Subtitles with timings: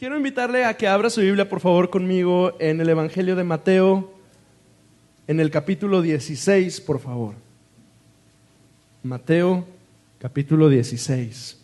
[0.00, 4.10] Quiero invitarle a que abra su Biblia, por favor, conmigo en el Evangelio de Mateo,
[5.26, 7.34] en el capítulo 16, por favor.
[9.02, 9.66] Mateo,
[10.18, 11.58] capítulo 16.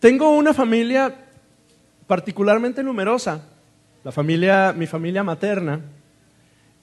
[0.00, 1.14] Tengo una familia
[2.06, 3.52] particularmente numerosa
[4.04, 5.80] la familia, mi familia materna,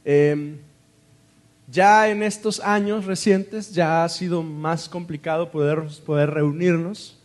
[0.04, 0.58] em,
[1.68, 7.18] ya en estos años recientes ya ha sido más complicado poder, poder reunirnos,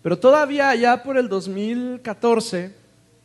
[0.00, 2.72] pero todavía ya por el 2014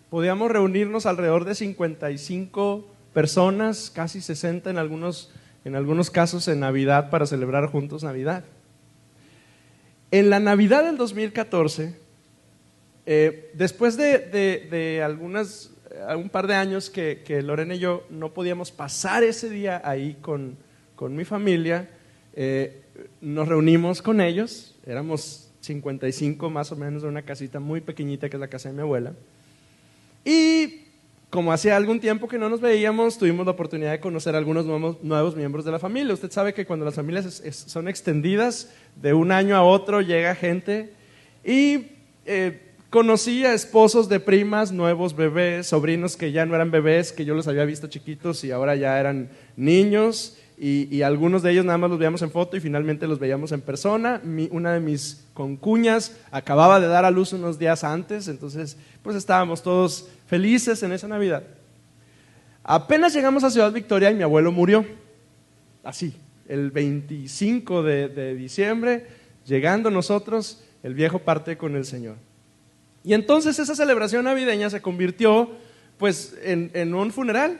[0.10, 5.32] podíamos reunirnos alrededor de 55 personas, casi 60 en algunos,
[5.64, 8.44] en algunos casos en Navidad para celebrar juntos Navidad.
[10.10, 11.96] En la Navidad del 2014,
[13.06, 15.71] eh, después de, de algunas
[16.18, 20.58] un par de años que, Lorena y yo no podíamos pasar ese día ahí con,
[21.10, 21.90] mi familia.
[22.34, 22.82] Eh,
[23.22, 28.38] nos reunimos con ellos, éramos 55 más o menos de una casita muy pequeñita que
[28.38, 29.14] es la casa de mi abuela.
[30.24, 30.82] Y
[31.32, 34.66] como hacía algún tiempo que no nos veíamos, tuvimos la oportunidad de conocer a algunos
[34.66, 36.14] nuevos, miembros de la familia.
[36.14, 40.94] Usted sabe que cuando las familias son extendidas, de un año a otro llega gente
[41.44, 41.88] y
[42.26, 47.24] eh, Conocí a esposos de primas, nuevos bebés, sobrinos que ya no eran bebés, que
[47.24, 50.38] yo los había visto chiquitos y ahora ya eran niños.
[50.58, 53.62] Y, algunos de ellos nada más los veíamos en foto y finalmente los veíamos en
[53.62, 54.22] persona.
[54.52, 59.64] una de mis concuñas acababa de dar a luz unos días antes, entonces pues estábamos
[59.64, 61.44] todos felices en esa Navidad.
[62.62, 64.86] Apenas llegamos a Ciudad Victoria y mi abuelo murió.
[65.82, 66.14] Así,
[66.46, 69.08] el 25 de, de diciembre,
[69.46, 72.18] llegando nosotros, el viejo parte con el Señor.
[73.04, 75.50] Y entonces esa celebración navideña se convirtió
[75.98, 77.60] pues en, un funeral.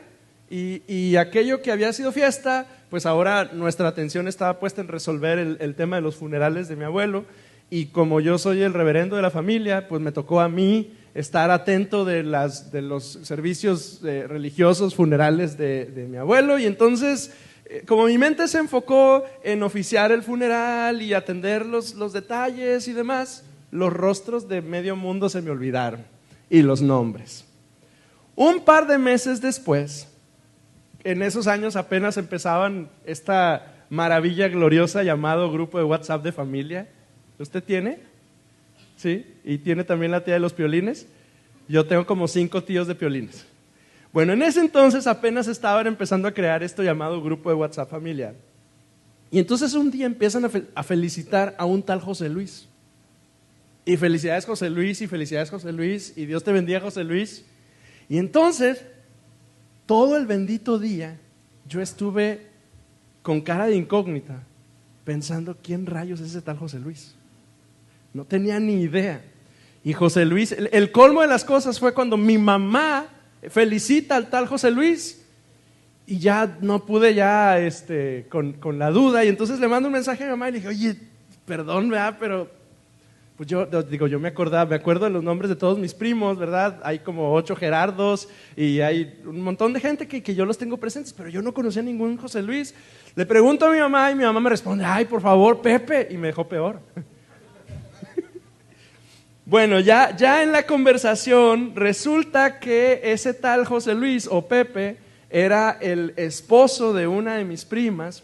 [0.50, 5.74] Y, aquello que había sido fiesta, pues ahora nuestra atención estaba puesta en resolver el,
[5.74, 7.24] tema de los funerales de mi abuelo.
[7.70, 11.50] Y como yo soy el reverendo de la familia, pues me tocó a mí estar
[11.50, 16.58] atento de, los servicios eh, religiosos funerales de, mi abuelo.
[16.58, 17.32] Y entonces,
[17.64, 22.92] eh, como mi mente se enfocó en oficiar el funeral y atender los detalles y
[22.92, 26.04] demás, los rostros de medio mundo se me olvidaron
[26.48, 27.44] y los nombres.
[28.36, 30.06] Un par de meses después,
[31.02, 36.88] en esos años apenas empezaban esta maravilla gloriosa llamado grupo de WhatsApp de familia.
[37.38, 37.98] ¿Usted tiene?
[38.96, 39.26] ¿Sí?
[39.44, 41.06] ¿Y tiene también la tía de los piolines?
[41.66, 43.46] Yo tengo como cinco tíos de piolines.
[44.12, 48.34] Bueno, en ese entonces apenas estaban empezando a crear esto llamado grupo de WhatsApp familiar.
[49.30, 50.44] Y entonces un día empiezan
[50.74, 52.68] a, felicitar a un tal José Luis.
[53.84, 57.44] Y felicidades José Luis, y felicidades José Luis, y Dios te bendiga José Luis.
[58.08, 58.84] Y entonces,
[59.86, 61.18] todo el bendito día,
[61.68, 62.46] yo estuve
[63.22, 64.42] con cara de incógnita,
[65.04, 67.14] pensando, ¿quién rayos es ese tal José Luis?
[68.14, 69.24] No tenía ni idea.
[69.84, 73.06] Y José Luis, el, colmo de las cosas fue cuando mi mamá
[73.48, 75.24] felicita al tal José Luis
[76.06, 79.94] y ya no pude ya este, con, con la duda y entonces le mando un
[79.94, 80.96] mensaje a mi mamá y le dije, oye,
[81.44, 82.16] perdón, ¿verdad?
[82.20, 82.48] Pero
[83.42, 86.38] pues yo digo, yo me acordaba, me acuerdo de los nombres de todos mis primos,
[86.38, 86.78] ¿verdad?
[86.84, 90.76] Hay como ocho Gerardos y hay un montón de gente que, que yo los tengo
[90.76, 92.72] presentes, pero yo no conocía a ningún José Luis.
[93.16, 96.18] Le pregunto a mi mamá y mi mamá me responde, ay, por favor, Pepe, y
[96.18, 96.78] me dejó peor.
[99.44, 104.98] bueno, ya, ya en la conversación resulta que ese tal José Luis o Pepe
[105.28, 108.22] era el esposo de una de mis primas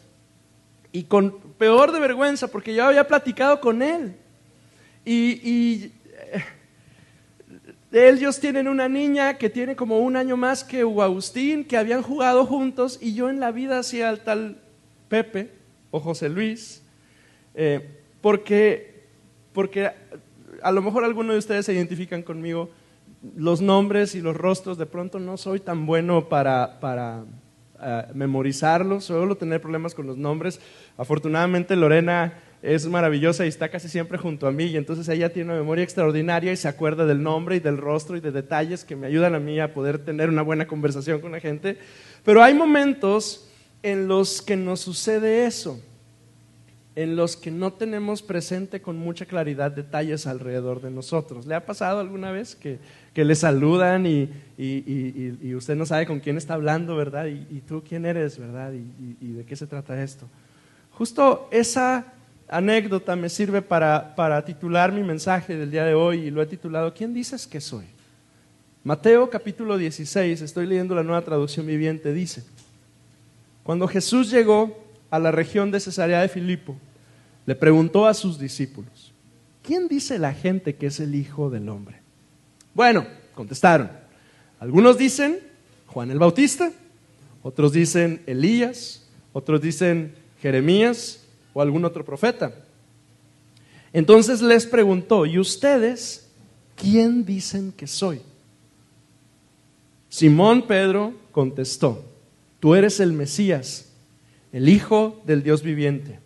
[0.93, 4.15] y con peor de vergüenza porque yo había platicado con él.
[5.11, 5.91] Y,
[6.33, 6.45] eh,
[7.93, 12.03] ellos tienen una niña que tiene como un año más que Hugo Agustín, que habían
[12.03, 14.59] jugado juntos, y yo en la vida hacía al tal
[15.09, 15.51] Pepe
[15.91, 16.83] o José Luis,
[17.55, 17.89] eh,
[18.21, 19.07] porque,
[19.55, 19.91] porque
[20.61, 22.69] a lo mejor algunos de ustedes se identifican conmigo,
[23.35, 27.25] los nombres y los rostros, de pronto no soy tan bueno para, para
[27.83, 30.61] eh, memorizarlos, suelo tener problemas con los nombres.
[30.99, 35.51] Afortunadamente Lorena es maravillosa y está casi siempre junto a mí y entonces ella tiene
[35.51, 38.97] una memoria extraordinaria y se acuerda del nombre y del rostro y de detalles que
[38.97, 41.79] me ayudan a mí a poder tener una buena conversación con la gente.
[42.25, 43.49] Pero hay momentos
[43.83, 45.81] en los que nos sucede eso,
[46.97, 51.47] en los que no tenemos presente con mucha claridad detalles alrededor de nosotros.
[51.47, 52.81] ¿Le ha pasado alguna vez que,
[53.15, 54.31] le saludan y,
[55.55, 57.27] usted no sabe con quién está hablando, verdad?
[57.27, 58.73] Y, tú quién eres, verdad?
[58.73, 60.27] y de qué se trata esto?
[60.91, 62.18] Justo esa
[62.49, 66.95] anécdota me sirve para, titular mi mensaje del día de hoy y lo he titulado
[66.95, 67.85] ¿Quién dices que soy?
[68.85, 72.43] Mateo capítulo 16, estoy leyendo la nueva traducción viviente, dice,
[73.63, 76.77] cuando Jesús llegó a la región de Cesarea de Filipo,
[77.45, 79.13] le preguntó a sus discípulos,
[79.63, 82.01] ¿quién dice la gente que es el Hijo del Hombre?
[82.73, 83.91] Bueno, contestaron,
[84.59, 85.39] algunos dicen
[85.87, 86.73] Juan el Bautista,
[87.43, 91.28] otros dicen Elías, otros dicen Jeremías
[91.59, 92.53] o algún otro profeta.
[93.93, 96.31] Entonces les preguntó, ¿y ustedes
[96.77, 98.21] quién dicen que soy?
[100.09, 102.05] Simón Pedro contestó,
[102.61, 103.91] tú eres el Mesías,
[104.53, 106.21] el Hijo del Dios viviente.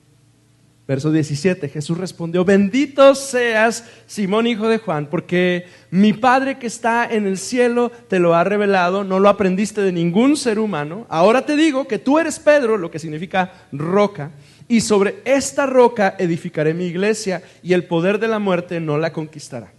[0.87, 7.09] Verso 17, Jesús respondió, bendito seas, Simón, hijo de Juan, porque mi Padre que está
[7.11, 11.07] en el cielo te lo ha revelado, no lo aprendiste de ningún ser humano.
[11.09, 14.33] Ahora te digo que tú eres Pedro, lo que significa roca,
[14.69, 19.13] y sobre esta roca edificaré mi iglesia, y el poder de la muerte no la
[19.13, 19.73] conquistará.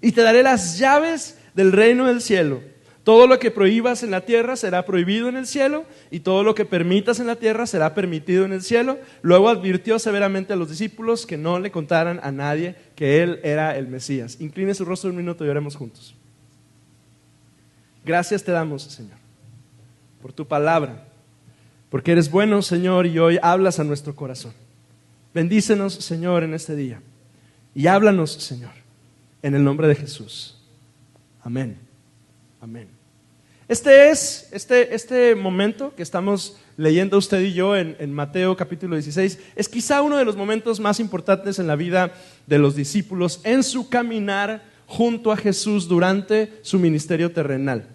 [0.00, 2.60] Y te daré las llaves del reino del cielo.
[3.06, 6.56] Todo lo que prohíbas en la tierra será prohibido en el cielo y todo lo
[6.56, 8.98] que permitas en la tierra será permitido en el cielo.
[9.22, 13.76] Luego advirtió severamente a los discípulos que no le contaran a nadie que él era
[13.76, 14.38] el Mesías.
[14.40, 16.16] Incline su rostro un minuto y oremos juntos.
[18.04, 19.18] Gracias te damos, Señor,
[20.20, 21.06] por tu palabra,
[21.96, 24.52] porque eres bueno, Señor, y hoy hablas a nuestro corazón.
[25.32, 27.00] Bendícenos, Señor, en este día
[27.74, 28.72] y háblanos, Señor,
[29.40, 30.58] en el nombre de Jesús.
[31.42, 31.78] Amén.
[32.60, 32.88] Amén.
[33.66, 38.96] Este es, este, este momento que estamos leyendo usted y yo en, en, Mateo capítulo
[38.96, 42.12] 16, es quizá uno de los momentos más importantes en la vida
[42.46, 47.88] de los discípulos en su caminar junto a Jesús durante su ministerio terrenal.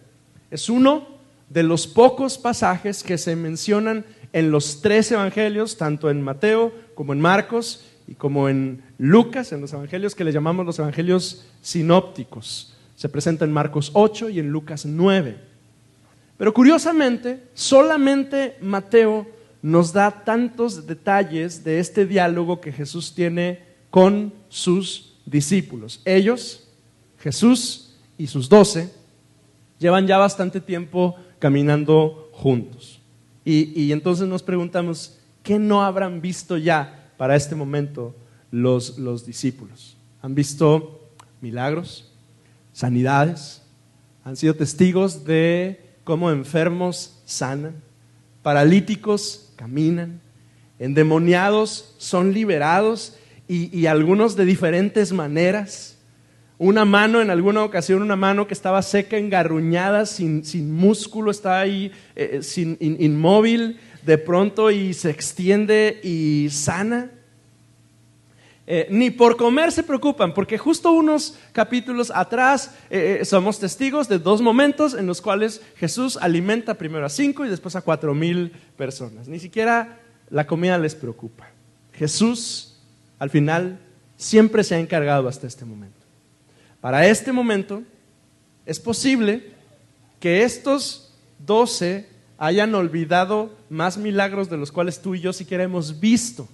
[0.50, 1.21] Es uno
[1.52, 7.12] de los pocos pasajes que se mencionan en los tres evangelios, tanto en Mateo como
[7.12, 12.74] en Marcos y como en Lucas, en los evangelios que le llamamos los evangelios sinópticos.
[12.96, 15.40] Se presenta en Marcos 8 y en Lucas 9.
[16.38, 19.28] Pero curiosamente, solamente Mateo
[19.62, 23.60] nos da tantos detalles de este diálogo que Jesús tiene
[23.90, 26.02] con sus discípulos.
[26.06, 26.70] Ellos,
[27.20, 28.90] Jesús y sus doce,
[29.80, 33.02] llevan ya bastante tiempo caminando juntos.
[33.44, 38.16] Y, entonces nos preguntamos, ¿qué no habrán visto ya para este momento
[38.52, 39.98] los, los discípulos?
[40.22, 41.10] ¿Han visto
[41.42, 42.14] milagros,
[42.72, 43.64] sanidades?
[44.24, 47.76] ¿Han sido testigos de cómo enfermos sanan,
[48.44, 50.22] paralíticos caminan,
[50.80, 53.18] endemoniados son liberados
[53.48, 55.98] y, algunos de diferentes maneras.
[56.64, 61.92] Una mano, en alguna ocasión, una mano que estaba seca, engarruñada, sin, músculo, está ahí
[62.16, 67.10] eh, eh, sin, inmóvil, de pronto y se extiende y sana.
[68.68, 72.76] Eh, ni por comer se preocupan, porque justo unos capítulos atrás
[73.24, 77.76] somos testigos de dos momentos en los cuales Jesús alimenta primero a cinco y después
[77.76, 79.28] a cuatro mil personas.
[79.28, 79.98] Ni siquiera
[80.30, 81.50] la comida les preocupa.
[81.94, 82.78] Jesús,
[83.18, 83.80] al final,
[84.16, 86.01] siempre se ha encargado hasta este momento.
[86.82, 87.84] Para este momento,
[88.66, 89.54] es posible
[90.20, 96.00] que estos doce hayan olvidado más milagros de los cuales tú y yo siquiera hemos
[96.00, 96.48] visto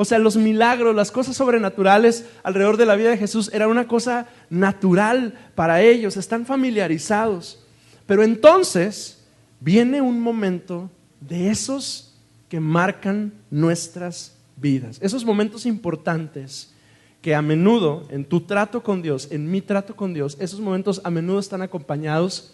[0.00, 3.86] o sea, los milagros, las cosas sobrenaturales alrededor de la vida de Jesús era una
[3.86, 7.62] cosa natural para ellos, están familiarizados.
[8.06, 9.22] Pero entonces
[9.60, 10.90] viene un momento
[11.20, 12.14] de esos
[12.48, 16.72] que marcan nuestras vidas, esos momentos importantes
[17.22, 21.00] que a menudo en tu trato con Dios, en mi trato con Dios, esos momentos
[21.04, 22.52] a menudo están acompañados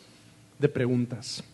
[0.58, 1.44] de preguntas.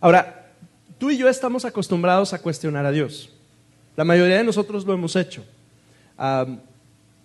[0.00, 0.52] Ahora,
[0.98, 3.30] tú y yo estamos acostumbrados a cuestionar a Dios.
[3.96, 5.44] La mayoría de nosotros lo hemos hecho.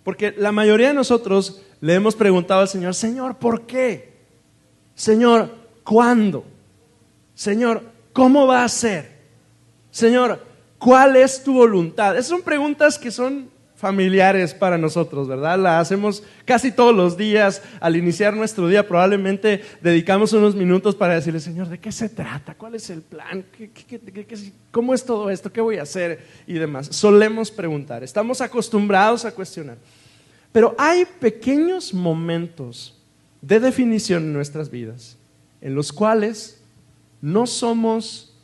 [0.02, 4.14] porque la mayoría de nosotros le hemos preguntado al Señor, Señor, ¿por qué?
[4.94, 6.44] Señor, ¿cuándo?
[7.34, 9.18] Señor, ¿cómo va a ser?
[9.90, 10.44] Señor,
[10.78, 12.16] ¿cuál es tu voluntad?
[12.16, 15.56] Esas son preguntas que son familiares para nosotros, ¿verdad?
[15.56, 17.62] La hacemos casi todos los días.
[17.78, 22.56] Al iniciar nuestro día probablemente dedicamos unos minutos para decirle, Señor, ¿de qué se trata?
[22.56, 23.44] ¿Cuál es el plan?
[24.72, 25.52] cómo es todo esto?
[25.52, 26.26] ¿Qué voy a hacer?
[26.48, 26.88] Y demás.
[26.90, 28.02] Solemos preguntar.
[28.02, 29.78] Estamos acostumbrados a cuestionar.
[30.50, 33.00] Pero hay pequeños momentos
[33.40, 35.16] de definición en nuestras vidas
[35.60, 36.60] en los cuales
[37.20, 38.34] no somos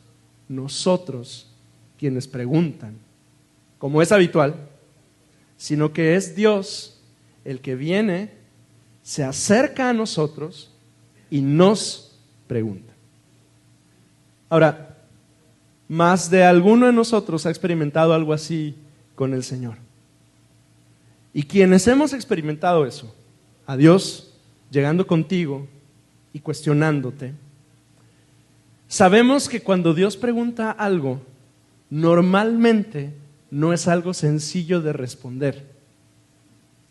[0.48, 1.50] nosotros
[1.98, 2.98] quienes preguntan,
[3.78, 4.54] como es habitual,
[5.56, 7.00] sino que es Dios
[7.44, 8.30] el que viene,
[9.02, 10.70] se acerca a nosotros
[11.30, 12.92] y nos pregunta.
[14.48, 14.96] Ahora,
[15.88, 18.74] más de alguno de nosotros ha experimentado algo así
[19.14, 19.76] con el Señor.
[21.32, 23.14] Y quienes hemos experimentado eso,
[23.66, 24.32] a Dios
[24.70, 25.66] llegando contigo
[26.32, 27.32] y cuestionándote,
[28.88, 31.20] sabemos que cuando Dios pregunta algo,
[31.90, 33.12] normalmente
[33.54, 35.64] no es algo sencillo de responder.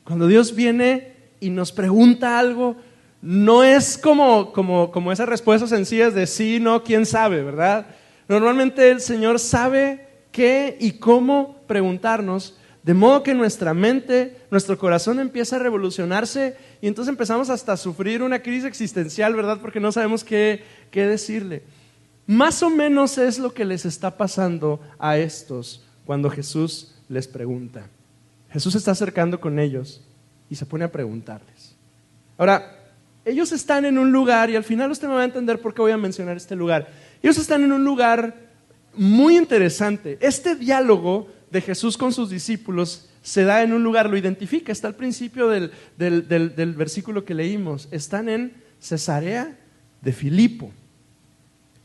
[0.05, 2.77] Cuando Dios viene y nos pregunta algo,
[3.21, 7.87] no es como, como, como esas respuestas sencillas de sí, no, quién sabe, ¿verdad?
[8.29, 15.19] Normalmente el Señor sabe qué y cómo preguntarnos, de modo que nuestra mente, nuestro corazón
[15.19, 19.59] empieza a revolucionarse y entonces empezamos hasta a sufrir una crisis existencial, ¿verdad?
[19.61, 21.63] Porque no sabemos qué, qué decirle.
[22.25, 27.87] Más o menos es lo que les está pasando a estos cuando Jesús les pregunta.
[28.51, 30.01] Jesús se está acercando con ellos
[30.49, 31.75] y se pone a preguntarles.
[32.37, 32.79] Ahora,
[33.25, 35.81] ellos están en un lugar, y al final usted me va a entender por qué
[35.81, 36.89] voy a mencionar este lugar.
[37.21, 38.35] Ellos están en un lugar
[38.95, 40.17] muy interesante.
[40.21, 44.89] Este diálogo de Jesús con sus discípulos se da en un lugar, lo identifica, está
[44.89, 47.87] al principio del, del versículo que leímos.
[47.91, 49.57] Están en Cesarea
[50.01, 50.71] de Filipo.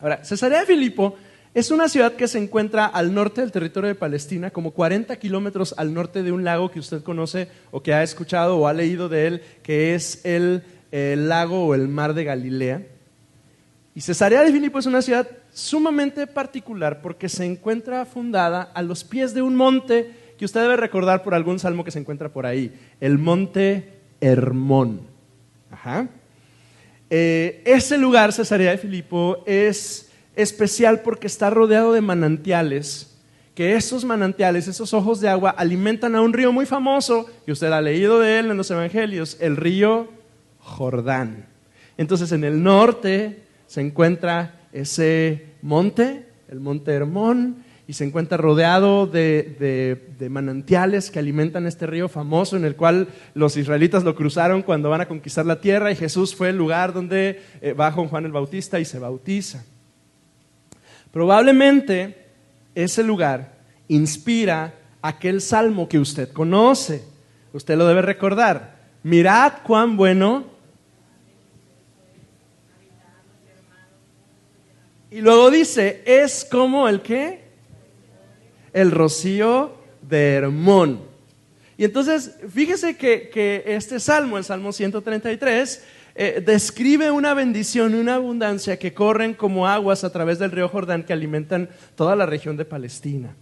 [0.01, 1.17] Ahora, Cesarea de Filipo
[1.55, 5.75] es una ciudad que se encuentra al norte del territorio de Palestina, como 40 kilómetros
[5.79, 9.09] al norte de un lago que usted conoce o que ha escuchado o ha leído
[9.09, 12.83] de él, que es el, lago o el mar de Galilea.
[13.95, 19.03] Y Cesarea de Filipo es una ciudad sumamente particular porque se encuentra fundada a los
[19.03, 22.47] pies de un monte que usted debe recordar por algún salmo que se encuentra por
[22.47, 25.01] ahí, el monte Hermón.
[27.11, 30.08] Eh, ese lugar, Cesarea de Filipo, es
[30.39, 33.19] especial porque está rodeado de manantiales,
[33.55, 37.73] que esos manantiales, esos ojos de agua, alimentan a un río muy famoso, y usted
[37.73, 40.09] ha leído de él en los Evangelios, el río
[40.61, 41.47] Jordán.
[41.97, 49.09] Entonces en el norte se encuentra ese monte, el monte Hermón, y se encuentra rodeado
[49.09, 49.99] de,
[50.31, 55.01] manantiales que alimentan este río famoso en el cual los israelitas lo cruzaron cuando van
[55.01, 58.79] a conquistar la tierra y Jesús fue el lugar donde eh, va Juan el Bautista
[58.79, 59.65] y se bautiza.
[61.13, 62.27] Probablemente
[62.75, 67.03] ese lugar inspira aquel salmo que usted conoce.
[67.53, 68.79] Usted lo debe recordar.
[69.03, 70.45] Mirad cuán bueno.
[75.11, 77.45] Y luego dice, es como el qué?
[78.73, 81.01] El rocío de Hermón.
[81.79, 85.85] Y entonces, fíjese que, que este salmo, el Salmo 133,
[86.21, 90.69] eh, describe una bendición y una abundancia que corren como aguas a través del río
[90.69, 93.37] Jordán que alimentan toda la región de Palestina.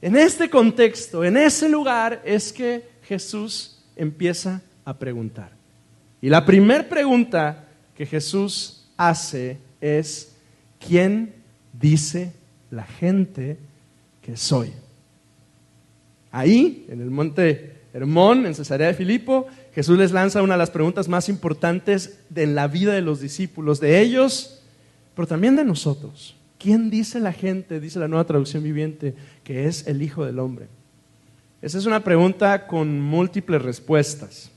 [0.00, 5.50] En este contexto, en ese lugar, es que Jesús empieza a preguntar.
[6.22, 10.34] Y la primera pregunta que Jesús hace es,
[10.80, 11.34] ¿quién
[11.74, 12.32] dice
[12.70, 13.58] la gente
[14.22, 14.72] que soy?
[16.30, 20.70] Ahí, en el monte Hermón, en Cesarea de Filipo, Jesús les lanza una de las
[20.70, 24.62] preguntas más importantes en la vida de los discípulos, de ellos,
[25.14, 26.36] pero también de nosotros.
[26.58, 29.14] ¿Quién dice la gente, dice la nueva traducción viviente,
[29.44, 30.68] que es el Hijo del Hombre?
[31.62, 34.50] Esa es una pregunta con múltiples respuestas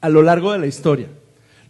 [0.00, 1.08] a lo largo de la historia.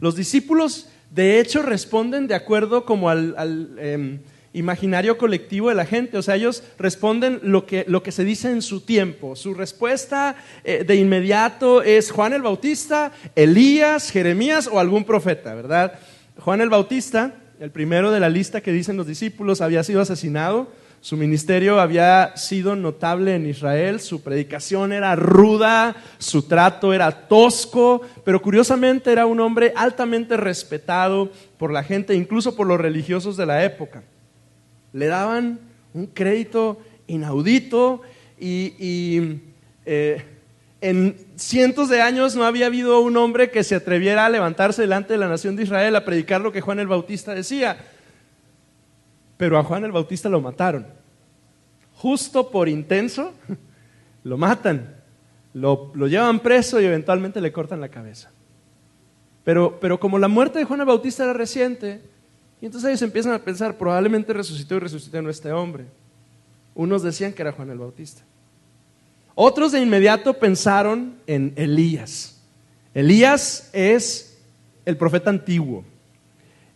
[0.00, 3.77] Los discípulos, de hecho, responden de acuerdo como al...
[3.79, 4.19] Em,
[4.52, 6.19] imaginario colectivo de la gente.
[6.19, 9.37] O sea, ellos responden lo que, lo que se dice en su tiempo.
[9.37, 15.99] Su respuesta eh, de inmediato es Juan el Bautista, Elías, Jeremías o algún profeta, ¿verdad?
[16.38, 20.69] Juan el Bautista, el primero de la lista que dicen los discípulos, había sido asesinado.
[21.00, 28.02] Su ministerio había sido notable en Israel, su predicación era ruda, su trato era tosco,
[28.25, 33.47] pero curiosamente era un hombre altamente respetado por la gente, incluso por los religiosos de
[33.47, 34.02] la época
[34.92, 35.61] le daban
[35.95, 38.02] un crédito inaudito
[38.38, 39.40] y,
[39.85, 40.25] eh,
[40.80, 45.14] en cientos de años no había habido un hombre que se atreviera a levantarse delante
[45.14, 47.78] de la nación de Israel a predicar lo que Juan el Bautista decía.
[49.37, 50.87] Pero a Juan el Bautista lo mataron.
[51.95, 53.35] Justo por intenso,
[54.25, 54.95] lo matan,
[55.52, 58.30] lo, llevan preso y eventualmente le cortan la cabeza.
[59.42, 62.02] Pero, pero como la muerte de Juan el Bautista era reciente,
[62.61, 65.85] y entonces ellos empiezan a pensar, probablemente resucitó y resucitó no este hombre.
[66.75, 68.23] Unos decían que era Juan el Bautista.
[69.35, 72.41] Otros de inmediato pensaron en Elías.
[72.95, 74.38] Elías es
[74.85, 75.85] el profeta antiguo,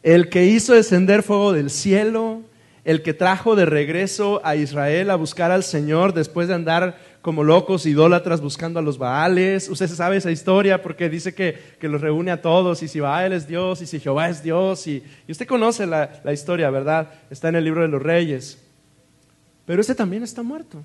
[0.02, 2.42] el que hizo descender fuego del cielo,
[2.84, 7.44] el que trajo de regreso a Israel a buscar al Señor después de andar como
[7.44, 9.68] locos, idólatras, buscando a los Baales.
[9.68, 13.46] Usted sabe esa historia porque dice que, los reúne a todos y si Baal es
[13.46, 14.86] Dios y si Jehová es Dios.
[14.88, 17.08] Y, usted conoce la, historia, ¿verdad?
[17.30, 18.58] Está en el libro de los reyes.
[19.64, 20.82] Pero ese también está muerto.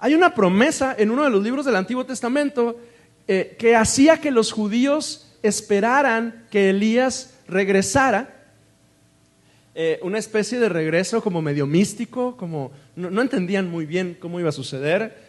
[0.00, 2.76] Hay una promesa en uno de los libros del Antiguo Testamento
[3.28, 8.36] eh, que hacía que los judíos esperaran que Elías regresara,
[9.74, 14.48] eh, una especie de regreso como medio místico, como no, entendían muy bien cómo iba
[14.48, 15.25] a suceder.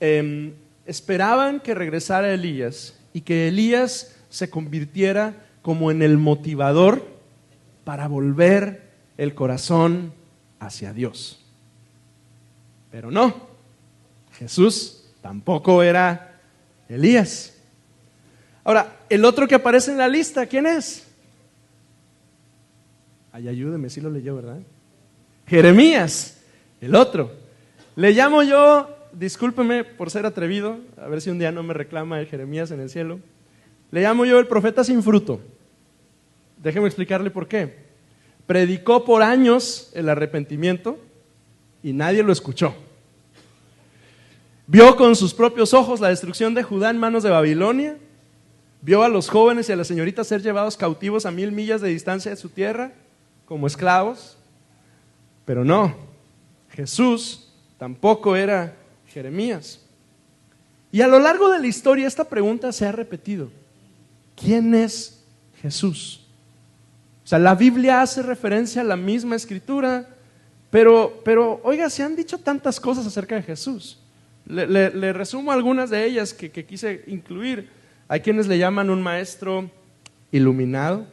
[0.00, 0.54] Em,
[0.86, 7.06] esperaban que regresara Elías y que Elías se convirtiera como en el motivador
[7.84, 8.88] para volver
[9.18, 10.12] el corazón
[10.58, 11.44] hacia Dios.
[12.90, 13.48] Pero no,
[14.38, 16.40] Jesús tampoco era
[16.88, 17.54] Elías.
[18.64, 21.06] Ahora, el otro que aparece en la lista, ¿quién es?
[23.32, 24.58] Ay, ayúdeme, si lo leyó, ¿verdad?
[25.46, 26.38] Jeremías,
[26.80, 27.32] el otro.
[27.96, 32.20] Le llamo yo, discúlpeme por ser atrevido, a ver si un día no me reclama
[32.20, 33.20] el Jeremías en el cielo.
[33.90, 35.40] Le llamo yo el profeta sin fruto.
[36.56, 37.90] Déjeme explicarle por qué.
[38.46, 40.98] Predicó por años el arrepentimiento
[41.82, 42.74] y nadie lo escuchó.
[44.66, 47.96] Vio con sus propios ojos la destrucción de Judá en manos de Babilonia.
[48.82, 51.88] Vio a los jóvenes y a las señoritas ser llevados cautivos a mil millas de
[51.88, 52.92] distancia de su tierra
[53.46, 54.38] como esclavos.
[55.44, 55.96] Pero no,
[56.70, 58.76] Jesús tampoco era
[59.10, 59.80] Jeremías.
[60.92, 63.50] Y a lo largo de la historia esta pregunta se ha repetido.
[64.36, 65.22] ¿Quién es
[65.60, 66.26] Jesús?
[67.24, 70.08] O sea, la Biblia hace referencia a la misma escritura,
[70.70, 74.00] pero, pero oiga, se han dicho tantas cosas acerca de Jesús.
[74.46, 77.68] Le, resumo algunas de ellas que, quise incluir.
[78.08, 79.70] Hay quienes le llaman un maestro
[80.32, 81.06] iluminado.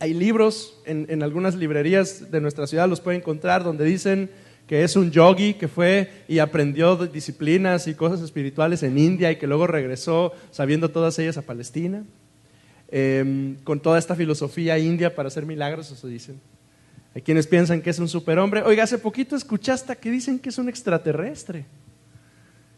[0.00, 4.30] Hay libros en, en algunas librerías de nuestra ciudad, los pueden encontrar, donde dicen
[4.66, 9.36] que es un yogi que fue y aprendió disciplinas y cosas espirituales en India y
[9.36, 12.04] que luego regresó sabiendo todas ellas a Palestina,
[12.88, 16.40] em, con toda esta filosofía india para hacer milagros, eso dicen.
[17.14, 18.62] Hay quienes piensan que es un superhombre.
[18.62, 21.66] Oiga, hace poquito escuchaste que dicen que es un extraterrestre.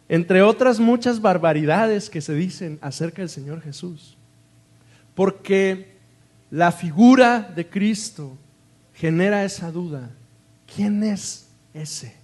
[0.08, 4.16] Entre otras muchas barbaridades que se dicen acerca del Señor Jesús.
[5.14, 5.96] Porque
[6.50, 8.36] la figura de Cristo
[8.92, 10.10] genera esa duda.
[10.74, 11.45] ¿Quién es
[11.76, 12.14] ese.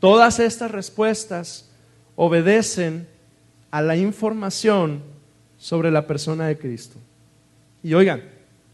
[0.00, 1.70] Todas estas respuestas
[2.16, 3.08] obedecen
[3.70, 5.02] a la información
[5.58, 6.96] sobre la persona de Cristo.
[7.82, 8.22] Y oigan,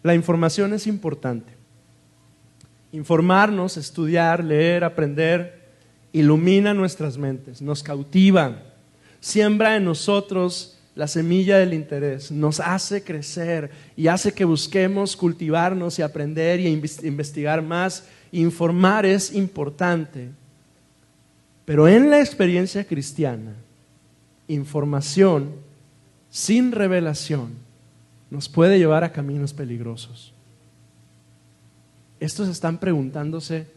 [0.02, 1.52] la información es importante.
[2.92, 5.64] Informarnos, estudiar, leer, aprender,
[6.12, 8.62] ilumina nuestras mentes, nos cautiva,
[9.20, 15.98] siembra en nosotros la semilla del interés, nos hace crecer y hace que busquemos cultivarnos
[15.98, 18.04] y aprender y investigar más
[18.40, 20.30] informar es importante,
[21.64, 23.54] pero en la experiencia cristiana,
[24.48, 25.52] información
[26.30, 27.52] sin revelación
[28.30, 30.32] nos puede llevar a caminos peligrosos.
[32.18, 33.68] Estos están preguntándose,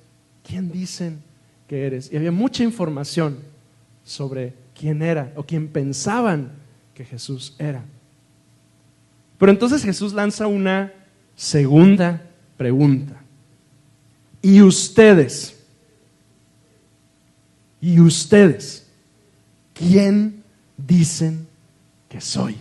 [0.43, 1.22] ¿quién dicen
[1.67, 2.12] que eres?
[2.12, 3.38] Y había mucha información
[4.04, 6.52] sobre quién era o quién pensaban
[6.96, 7.84] que Jesús era.
[9.38, 10.93] Pero entonces Jesús lanza una
[11.36, 12.24] segunda
[12.58, 13.22] pregunta.
[14.48, 15.58] Y ustedes,
[17.82, 18.88] y ustedes,
[19.74, 20.42] ¿quién
[20.78, 21.46] dicen
[22.08, 22.56] que soy?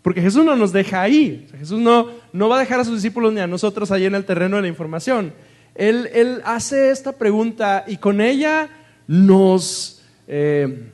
[0.00, 1.48] Porque Jesús no nos deja ahí.
[1.58, 4.24] Jesús no, no va a dejar a sus discípulos ni a nosotros ahí en el
[4.24, 5.32] terreno de la información.
[5.74, 8.70] Él, él hace esta pregunta y con ella
[9.08, 10.88] nos, eh,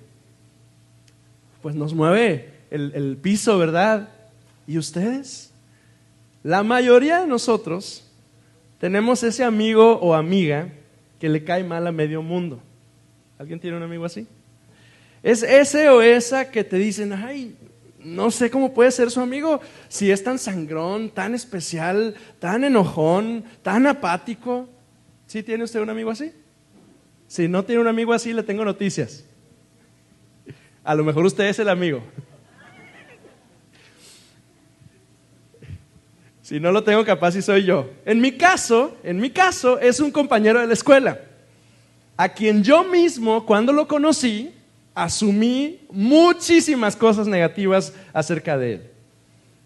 [1.60, 4.08] pues nos mueve el, el piso, ¿verdad?
[4.66, 5.49] ¿Y ustedes?
[6.42, 8.04] La mayoría de nosotros
[8.78, 10.68] tenemos ese amigo o amiga
[11.18, 12.60] que le cae mal a medio mundo.
[13.38, 14.26] ¿Alguien tiene un amigo así?
[15.22, 17.54] Es ese o esa que te dicen, ay,
[17.98, 23.44] no sé cómo puede ser su amigo si es tan sangrón, tan especial, tan enojón,
[23.62, 24.68] tan apático.
[25.26, 26.32] ¿Sí tiene usted un amigo así?
[27.26, 29.24] Si no tiene un amigo así, le tengo noticias.
[30.82, 32.02] A lo mejor usted es el amigo.
[36.50, 37.88] Si no lo tengo capaz y soy yo.
[38.04, 41.20] En mi caso, en mi caso es un compañero de la escuela,
[42.16, 44.50] a quien yo mismo cuando lo conocí
[44.92, 48.82] asumí muchísimas cosas negativas acerca de él.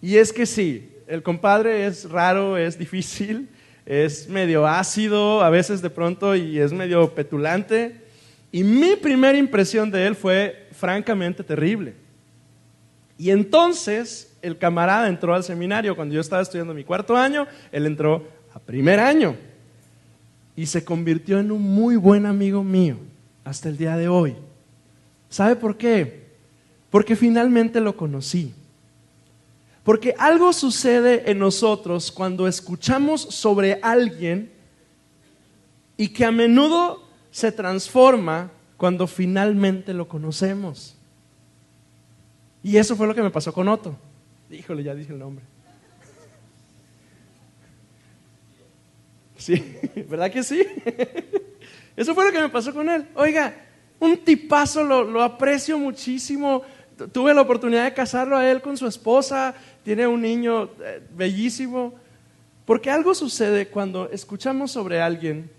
[0.03, 3.49] Y es que sí, el compadre es raro, es difícil,
[3.87, 7.97] es medio ácido a veces de pronto y es medio petulante.
[8.53, 11.95] Y mi primera impresión de él fue francamente terrible.
[13.19, 17.87] Y entonces el camarada entró al seminario cuando yo estaba estudiando mi cuarto año, él
[17.87, 19.37] entró a primer año
[20.57, 22.97] y se convirtió en un muy buen amigo mío
[23.45, 24.37] hasta el día de hoy.
[25.29, 26.25] ¿Sabe por qué?
[26.91, 28.55] Porque finalmente lo conocí.
[29.83, 34.51] Porque algo sucede en nosotros cuando escuchamos sobre alguien
[35.97, 40.97] y que a menudo se transforma cuando finalmente lo conocemos.
[42.65, 43.95] Y eso fue lo que me pasó con Otto.
[44.51, 45.45] Híjole, ya dije el nombre.
[49.37, 49.63] Sí,
[50.09, 50.67] ¿verdad que sí?
[51.97, 53.07] Eso fue lo que me pasó con él.
[53.15, 53.55] Oiga,
[54.01, 56.63] un tipazo, lo, aprecio muchísimo.
[57.13, 61.95] Tuve la oportunidad de casarlo a él con su esposa, tiene un niño eh, bellísimo.
[62.65, 65.51] Porque algo sucede cuando escuchamos sobre alguien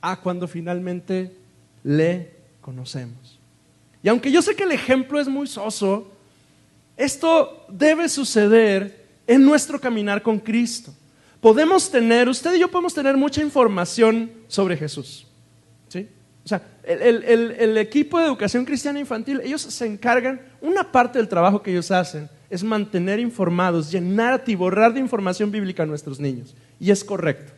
[0.00, 1.32] a cuando finalmente
[1.84, 3.38] le conocemos.
[4.02, 6.15] Y aunque yo sé que el ejemplo es muy soso,
[6.96, 10.94] esto debe suceder en nuestro caminar con Cristo.
[11.40, 15.26] Podemos tener, usted y yo podemos tener mucha información sobre Jesús.
[15.88, 16.08] ¿sí?
[16.44, 21.62] O sea, el, equipo de educación cristiana infantil, ellos se encargan, una parte del trabajo
[21.62, 26.54] que ellos hacen es mantener informados, llenar, atiborrar de información bíblica a nuestros niños.
[26.78, 27.52] Y es correcto.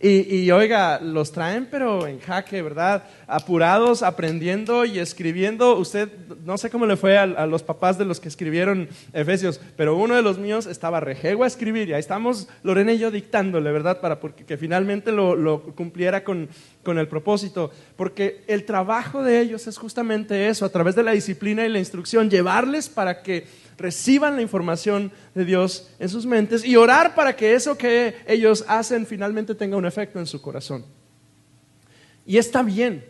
[0.00, 3.02] Y, oiga, los traen pero en jaque, ¿verdad?
[3.26, 5.76] Apurados, aprendiendo y escribiendo.
[5.76, 6.08] Usted,
[6.44, 10.14] no sé cómo le fue a, los papás de los que escribieron Efesios, pero uno
[10.14, 14.00] de los míos estaba rejego a escribir y ahí estamos Lorena y yo dictándole, ¿verdad?
[14.00, 16.48] Para que finalmente lo, cumpliera con,
[16.84, 17.72] con el propósito.
[17.96, 21.80] Porque el trabajo de ellos es justamente eso, a través de la disciplina y la
[21.80, 23.46] instrucción, llevarles para que
[23.78, 28.64] reciban la información de Dios en sus mentes y orar para que eso que ellos
[28.68, 30.84] hacen finalmente tenga un efecto en su corazón.
[32.26, 33.04] Y está bien,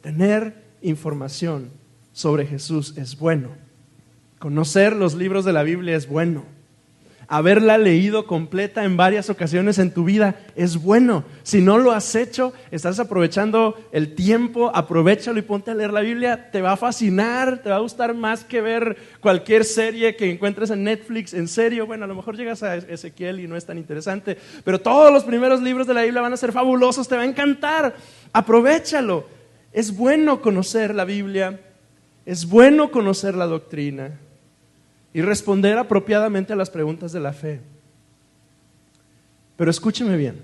[0.00, 1.70] tener información
[2.12, 3.50] sobre Jesús es bueno.
[4.38, 6.53] Conocer los libros de la Biblia es bueno
[7.28, 11.24] haberla leído completa en varias ocasiones en tu vida es bueno.
[11.42, 16.00] Si no lo has hecho, estás aprovechando el tiempo, aprovechalo y ponte a leer la
[16.00, 16.50] Biblia.
[16.50, 20.70] Te va a fascinar, te va a gustar más que ver cualquier serie que encuentres
[20.70, 21.34] en Netflix.
[21.34, 24.80] En serio, bueno, a lo mejor llegas a Ezequiel y no es tan interesante, pero
[24.80, 27.94] todos los primeros libros de la Biblia van a ser fabulosos, te va a encantar.
[28.32, 29.32] Aprovechalo.
[29.72, 31.58] Es bueno conocer la Biblia,
[32.24, 34.20] es bueno conocer la doctrina
[35.14, 37.60] y responder apropiadamente a las preguntas de la fe.
[39.56, 40.42] Pero escúcheme bien,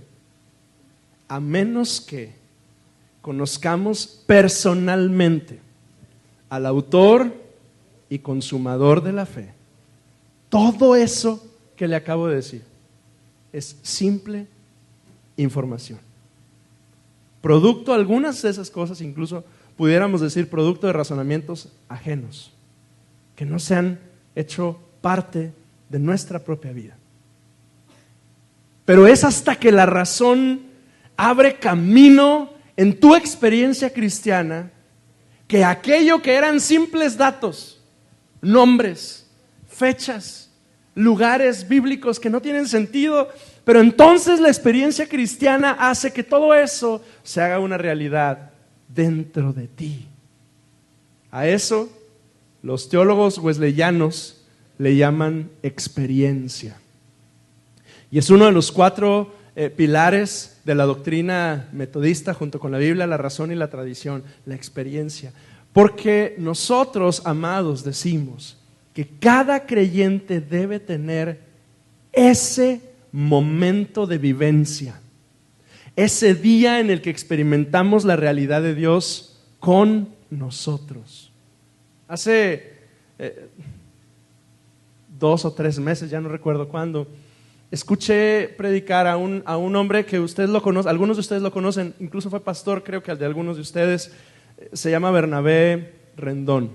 [1.28, 2.33] a menos que
[3.20, 5.59] conozcamos personalmente
[6.48, 7.35] al autor
[8.09, 9.52] y consumador de la fe,
[10.48, 11.44] todo eso
[11.76, 12.62] que le acabo de decir
[13.52, 14.46] es simple
[15.37, 15.98] información.
[17.42, 19.44] Producto, algunas de esas cosas incluso
[19.76, 22.52] pudiéramos decir producto de razonamientos ajenos,
[23.35, 23.98] que no sean
[24.34, 25.52] hecho parte
[25.88, 26.96] de nuestra propia vida.
[28.84, 30.62] Pero es hasta que la razón
[31.16, 34.70] abre camino en tu experiencia cristiana
[35.46, 37.82] que aquello que eran simples datos,
[38.40, 39.26] nombres,
[39.68, 40.50] fechas,
[40.94, 43.28] lugares bíblicos que no tienen sentido,
[43.64, 48.50] pero entonces la experiencia cristiana hace que todo eso se haga una realidad
[48.88, 50.06] dentro de ti.
[51.30, 51.88] A eso
[52.62, 54.44] los teólogos wesleyanos
[54.78, 56.78] le llaman experiencia.
[58.10, 62.78] Y es uno de los cuatro eh, pilares de la doctrina metodista junto con la
[62.78, 65.32] Biblia, la razón y la tradición, la experiencia.
[65.72, 68.56] Porque nosotros, amados, decimos
[68.94, 71.40] que cada creyente debe tener
[72.12, 72.80] ese
[73.12, 75.00] momento de vivencia,
[75.96, 81.29] ese día en el que experimentamos la realidad de Dios con nosotros.
[82.10, 82.72] Hace
[83.20, 83.46] eh,
[85.16, 87.06] dos o tres meses, ya no recuerdo cuándo,
[87.70, 91.52] escuché predicar a un, a un hombre que ustedes lo conocen, algunos de ustedes lo
[91.52, 94.10] conocen, incluso fue pastor, creo que al de algunos de ustedes,
[94.58, 96.72] eh, se llama Bernabé Rendón.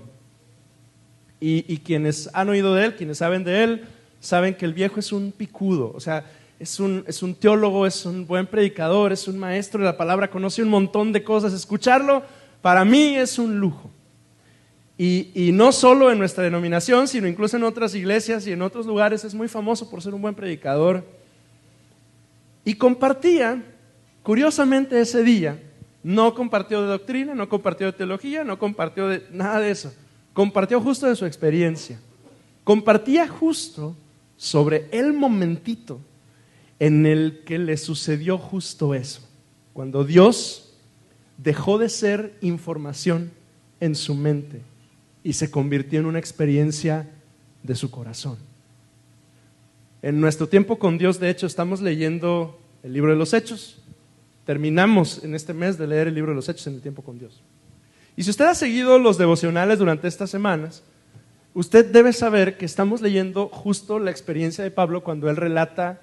[1.38, 3.84] Y, y, quienes han oído de él, quienes saben de él,
[4.20, 6.24] saben que el viejo es un picudo, o sea,
[6.58, 10.30] es un, es un teólogo, es un buen predicador, es un maestro de la palabra,
[10.30, 11.52] conoce un montón de cosas.
[11.52, 12.22] Escucharlo
[12.62, 13.90] para mí es un lujo.
[14.98, 19.24] Y, no solo en nuestra denominación, sino incluso en otras iglesias y en otros lugares,
[19.24, 21.04] es muy famoso por ser un buen predicador.
[22.64, 23.62] Y compartía,
[24.22, 25.62] curiosamente ese día,
[26.02, 29.92] no compartió de doctrina, no compartió de teología, no compartió de nada de eso.
[30.32, 32.00] Compartió justo de su experiencia.
[32.64, 33.94] Compartía justo
[34.36, 36.00] sobre el momentito
[36.78, 39.28] en el que le sucedió justo eso.
[39.74, 40.74] Cuando Dios
[41.36, 43.30] dejó de ser información
[43.80, 44.62] en su mente
[45.26, 47.08] y se convirtió en una experiencia
[47.64, 48.36] de su corazón.
[50.00, 53.82] En nuestro tiempo con Dios, de hecho, estamos leyendo el libro de los Hechos.
[54.44, 57.18] Terminamos en este mes de leer el libro de los Hechos en el tiempo con
[57.18, 57.42] Dios.
[58.16, 60.84] Y si usted ha seguido los devocionales durante estas semanas,
[61.54, 66.02] usted debe saber que estamos leyendo justo la experiencia de Pablo cuando él relata,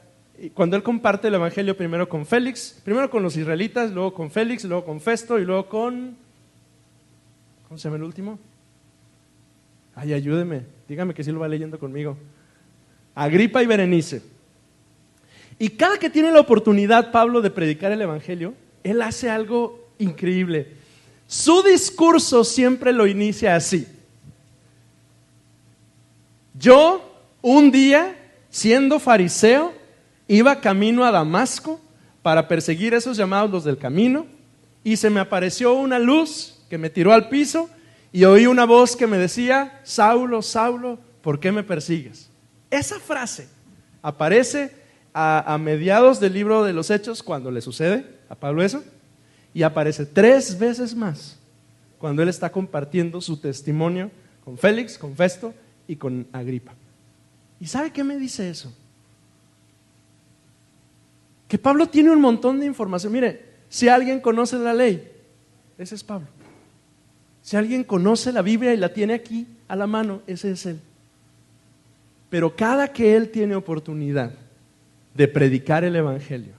[0.53, 4.65] cuando él comparte el Evangelio primero con Félix, primero con los israelitas, luego con Félix,
[4.65, 6.17] luego con Festo y luego con...
[7.69, 8.37] ¿Cómo se llama el último?
[9.95, 10.63] Ay, ayúdeme.
[10.87, 12.17] Dígame que sí lo va leyendo conmigo.
[13.15, 14.21] Agripa y Berenice.
[15.59, 18.53] Y cada que tiene la oportunidad Pablo de predicar el Evangelio,
[18.83, 20.73] él hace algo increíble.
[21.27, 23.87] Su discurso siempre lo inicia así.
[26.53, 28.15] Yo, un día,
[28.49, 29.73] siendo fariseo,
[30.27, 31.79] iba camino a Damasco
[32.21, 34.25] para perseguir esos llamados los del camino
[34.83, 37.69] y se me apareció una luz que me tiró al piso
[38.13, 42.29] y oí una voz que me decía, Saulo, Saulo, ¿por qué me persigues?
[42.69, 43.47] Esa frase
[44.03, 44.71] aparece
[45.13, 48.83] a, mediados del libro de los Hechos cuando le sucede a Pablo eso
[49.51, 51.39] y aparece tres veces más
[51.97, 54.11] cuando él está compartiendo su testimonio
[54.45, 55.53] con Félix, con Festo
[55.87, 56.73] y con Agripa.
[57.59, 58.71] ¿Y sabe qué me dice eso?
[61.47, 63.13] Que Pablo tiene un montón de información.
[63.13, 65.11] Mire, si alguien conoce la ley,
[65.77, 66.27] ese es Pablo.
[67.43, 70.79] Si alguien conoce la Biblia y la tiene aquí a la mano, ese es él.
[72.29, 74.31] Pero cada que él tiene oportunidad
[75.13, 76.53] de predicar el Evangelio,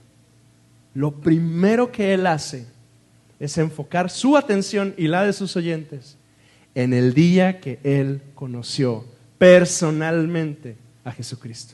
[0.93, 2.67] lo primero que él hace
[3.39, 6.17] es enfocar su atención y la de sus oyentes
[6.75, 9.05] en el día que él conoció
[9.39, 11.73] personalmente a Jesucristo.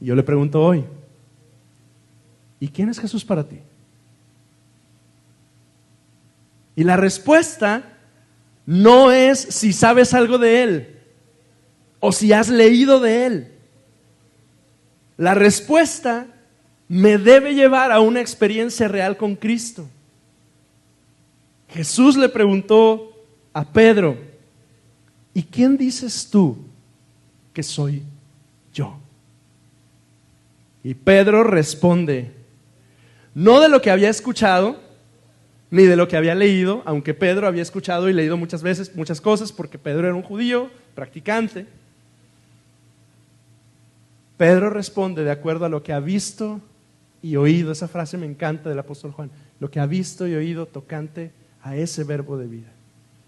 [0.00, 0.84] Y yo le pregunto hoy,
[2.58, 3.58] ¿y quién es Jesús para ti?
[6.80, 7.82] Y la respuesta
[8.64, 10.98] no es si sabes algo de Él
[11.98, 13.52] o si has leído de Él.
[15.18, 16.26] La respuesta
[16.88, 19.86] me debe llevar a una experiencia real con Cristo.
[21.68, 23.12] Jesús le preguntó
[23.52, 24.16] a Pedro,
[25.34, 26.56] ¿y quién dices tú
[27.52, 28.02] que soy
[28.72, 28.96] yo?
[30.82, 32.32] Y Pedro responde,
[33.34, 34.88] no de lo que había escuchado,
[35.70, 39.20] ni de lo que había leído, aunque Pedro había escuchado y leído muchas veces muchas
[39.20, 41.66] cosas, porque Pedro era un judío practicante.
[44.36, 46.60] Pedro responde de acuerdo a lo que ha visto
[47.22, 47.72] y oído.
[47.72, 49.30] Esa frase me encanta del apóstol Juan.
[49.60, 51.30] Lo que ha visto y oído tocante
[51.62, 52.72] a ese verbo de vida.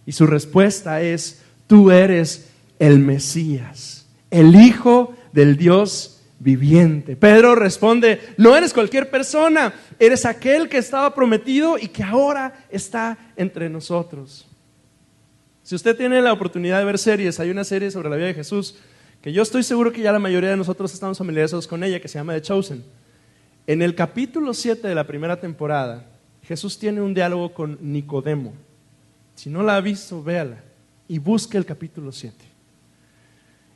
[0.07, 6.12] Y su respuesta es, tú eres el Mesías, el Hijo del Dios
[6.42, 7.14] viviente.
[7.14, 13.16] Pedro responde, no eres cualquier persona, eres aquel que estaba prometido y que ahora está
[13.37, 14.48] entre nosotros.
[15.62, 18.35] Si usted tiene la oportunidad de ver series, hay una serie sobre la vida de
[18.35, 18.76] Jesús
[19.22, 22.09] que yo estoy seguro que ya la mayoría de nosotros estamos familiarizados con ella, que
[22.09, 22.83] se llama The Chosen.
[23.68, 26.05] En el capítulo 7 de la primera temporada,
[26.42, 28.52] Jesús tiene un diálogo con Nicodemo.
[29.37, 30.64] Si no la ha visto, véala
[31.07, 32.51] y busque el capítulo 7.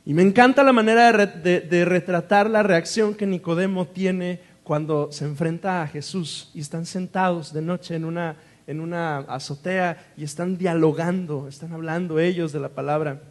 [0.07, 5.81] Y me encanta la manera de, retratar la reacción que Nicodemo tiene cuando se enfrenta
[5.81, 11.49] a Jesús y están sentados de noche en una, en una azotea y están dialogando,
[11.49, 13.21] están hablando ellos de la palabra.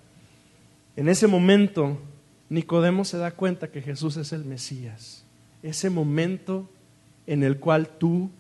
[0.97, 1.99] En ese momento,
[2.51, 5.25] Nicodemo se da cuenta que Jesús es el Mesías.
[5.63, 6.69] Ese momento
[7.27, 8.31] en el cual tú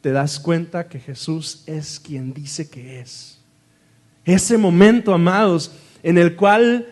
[0.00, 3.38] te das cuenta que Jesús es quien dice que es.
[4.24, 5.70] Ese momento, amados,
[6.02, 6.88] en el cual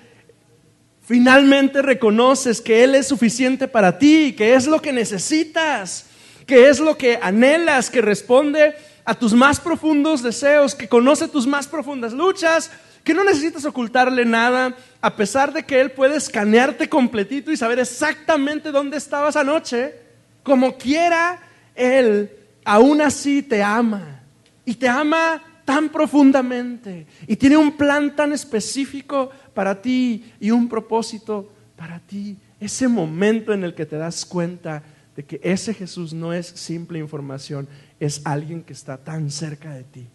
[1.10, 6.06] finalmente reconoces que Él es suficiente para ti, que es lo que necesitas,
[6.46, 11.48] que es lo que anhelas, que responde a tus más profundos deseos, que conoce tus
[11.48, 12.70] más profundas luchas,
[13.02, 17.80] que no necesitas ocultarle nada, a pesar de que Él puede escanearte completito y saber
[17.80, 19.96] exactamente dónde estabas anoche,
[20.44, 21.40] como quiera,
[21.74, 22.30] Él
[22.64, 24.22] aún así te ama.
[24.64, 27.06] Y te ama tan profundamente.
[27.26, 32.36] Y tiene un plan tan específico para ti y un propósito para ti.
[32.58, 34.82] Ese momento en el que te das cuenta
[35.16, 39.84] de que ese Jesús no es simple información, es alguien que está tan cerca de
[39.84, 40.06] ti.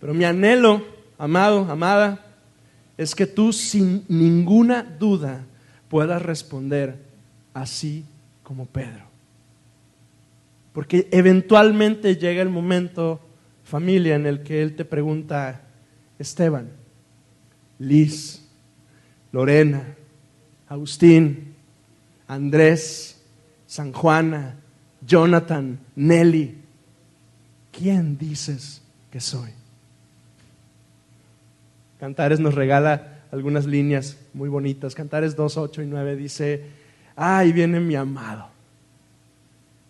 [0.00, 0.82] Pero mi anhelo,
[1.18, 2.24] amado, amada,
[2.96, 5.44] es que tú sin ninguna duda
[5.88, 6.98] puedas responder
[7.52, 8.04] así
[8.42, 9.04] como Pedro.
[10.72, 13.20] Porque eventualmente llega el momento,
[13.64, 15.62] familia, en el que Él te pregunta,
[16.18, 16.70] Esteban,
[17.80, 18.42] Liz,
[19.32, 19.96] Lorena,
[20.68, 21.54] Agustín,
[22.28, 23.20] Andrés,
[23.66, 24.56] San Juana,
[25.04, 26.58] Jonathan, Nelly,
[27.72, 29.50] ¿quién dices que soy?
[31.98, 34.94] Cantares nos regala algunas líneas muy bonitas.
[34.94, 36.66] Cantares 2, 8 y 9 dice,
[37.16, 38.48] ay, viene mi amado.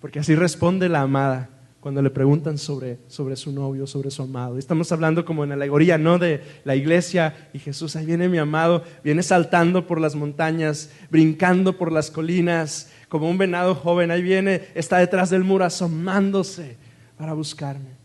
[0.00, 4.58] Porque así responde la amada cuando le preguntan sobre, sobre su novio, sobre su amado.
[4.58, 6.18] Estamos hablando como en alegoría, ¿no?
[6.18, 11.78] De la iglesia y Jesús, ahí viene mi amado, viene saltando por las montañas, brincando
[11.78, 16.76] por las colinas, como un venado joven, ahí viene, está detrás del muro asomándose
[17.16, 17.98] para buscarme.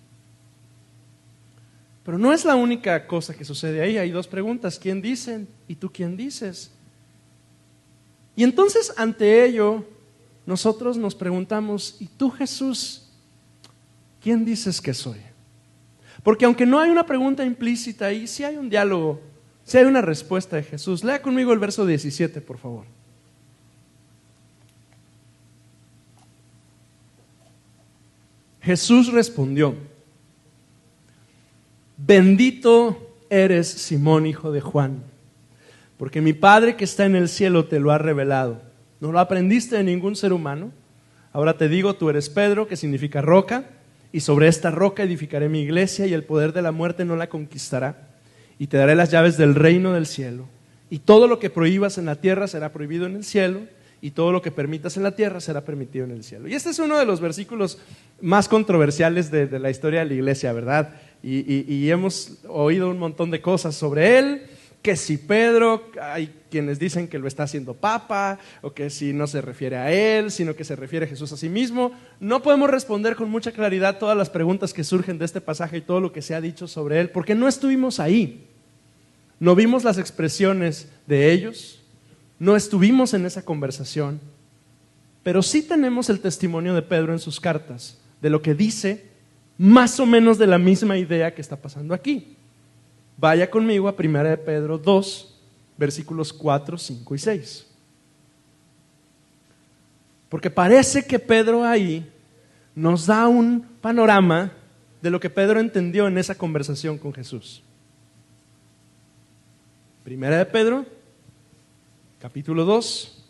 [2.05, 3.97] Pero no es la única cosa que sucede ahí.
[3.97, 4.77] Hay dos preguntas.
[4.77, 5.47] ¿Quién dicen?
[5.67, 6.71] ¿Y tú quién dices?
[8.35, 9.83] Y entonces ante ello,
[10.45, 13.04] nosotros nos preguntamos, ¿y tú Jesús,
[14.25, 15.19] quién dices que soy?
[16.23, 19.21] Porque aunque no hay una pregunta implícita ahí, sí hay un diálogo,
[19.63, 21.03] sí hay una respuesta de Jesús.
[21.03, 22.85] Lea conmigo el verso 17, por favor.
[28.61, 29.75] Jesús respondió,
[31.95, 35.03] bendito eres Simón, hijo de Juan,
[35.99, 38.59] porque mi Padre que está en el cielo te lo ha revelado.
[38.99, 40.71] No lo aprendiste de ningún ser humano.
[41.31, 43.74] Ahora te digo, tú eres Pedro, que significa roca,
[44.15, 47.27] y sobre esta roca edificaré mi iglesia y el poder de la muerte no la
[47.27, 48.07] conquistará.
[48.57, 50.45] Y te daré las llaves del reino del cielo.
[50.89, 53.63] Y todo lo que prohíbas en la tierra será prohibido en el cielo
[53.99, 56.47] y todo lo que permitas en la tierra será permitido en el cielo.
[56.47, 57.77] Y este es uno de los versículos
[58.21, 60.95] más controversiales de, la historia de la iglesia, ¿verdad?
[61.21, 64.43] Y, hemos oído un montón de cosas sobre él,
[64.85, 69.25] que si Pedro, hay quienes dicen que lo está haciendo papa, o que si no
[69.25, 71.91] se refiere a él, sino que se refiere a Jesús a sí mismo.
[72.19, 75.81] No podemos responder con mucha claridad todas las preguntas que surgen de este pasaje y
[75.81, 78.45] todo lo que se ha dicho sobre él, porque no estuvimos ahí.
[79.39, 81.81] No vimos las expresiones de ellos,
[82.37, 84.21] no estuvimos en esa conversación,
[85.23, 89.09] pero sí tenemos el testimonio de Pedro en sus cartas, de lo que dice
[89.57, 92.35] más o menos de la misma idea que está pasando aquí.
[93.17, 95.35] Vaya conmigo a 1 de Pedro 2,
[95.77, 97.67] versículos 4, 5 y 6.
[100.29, 102.11] Porque parece que Pedro ahí
[102.73, 104.51] nos da un panorama
[105.01, 107.61] de lo que Pedro entendió en esa conversación con Jesús.
[110.03, 110.85] Primera de Pedro
[112.25, 113.23] capítulo 2,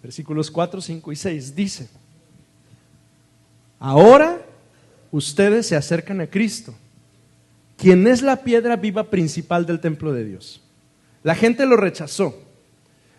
[0.00, 1.88] versículos 4, 5 y 6, dice,
[3.80, 4.40] ahora
[5.10, 6.72] ustedes se acercan a Cristo,
[7.78, 10.60] quien es la piedra viva principal del templo de Dios.
[11.22, 12.42] La gente lo rechazó,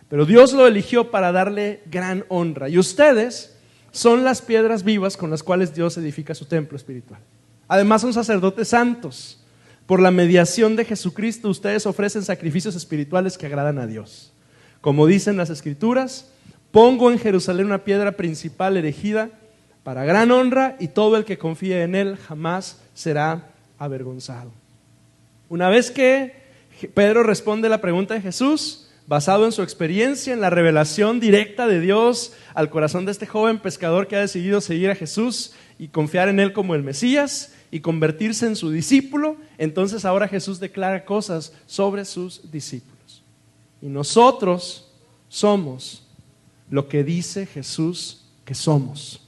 [0.08, 2.68] pero Dios lo eligió para darle gran honra.
[2.68, 3.56] Y ustedes
[3.90, 7.20] son las piedras vivas con las cuales Dios edifica su templo espiritual.
[7.66, 9.40] Además son sacerdotes santos
[9.90, 14.32] por la mediación de Jesucristo ustedes ofrecen sacrificios espirituales que agradan a Dios.
[14.80, 16.30] Como dicen las escrituras,
[16.70, 19.30] pongo en Jerusalén una piedra principal erigida
[19.82, 23.49] para gran honra y todo el que confíe en él jamás será
[23.80, 24.52] avergonzado.
[25.48, 26.34] Una vez que
[26.94, 31.80] Pedro responde la pregunta de Jesús, basado en su experiencia, en la revelación directa de
[31.80, 36.28] Dios al corazón de este joven pescador que ha decidido seguir a Jesús y confiar
[36.28, 41.52] en él como el Mesías, y convertirse en su discípulo, entonces ahora Jesús declara cosas
[41.66, 43.22] sobre sus discípulos.
[43.80, 44.88] Y nosotros
[45.28, 46.02] somos
[46.68, 49.20] lo que dice Jesús que somos.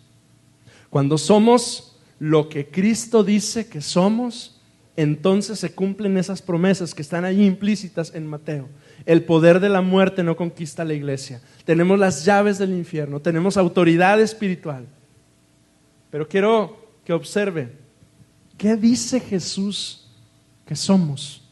[0.91, 1.92] Cuando somos
[2.23, 4.61] lo que Cristo dice que somos,
[4.95, 8.69] entonces se cumplen esas promesas que están ahí implícitas en Mateo.
[9.05, 11.43] El poder de la muerte no conquista la iglesia.
[11.65, 14.87] Tenemos las llaves del infierno, tenemos autoridad espiritual.
[16.13, 17.73] Pero quiero que observe
[18.57, 20.07] ¿Qué dice Jesús
[20.65, 21.43] que somos?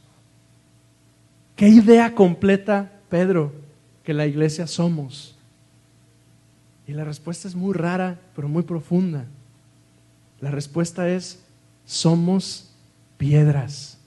[1.57, 3.53] ¿Qué idea completa Pedro
[4.05, 5.37] que la iglesia somos?
[6.87, 9.27] Y la respuesta es muy rara, pero muy profunda.
[10.41, 11.41] La respuesta es,
[11.85, 12.71] somos
[13.19, 13.99] piedras.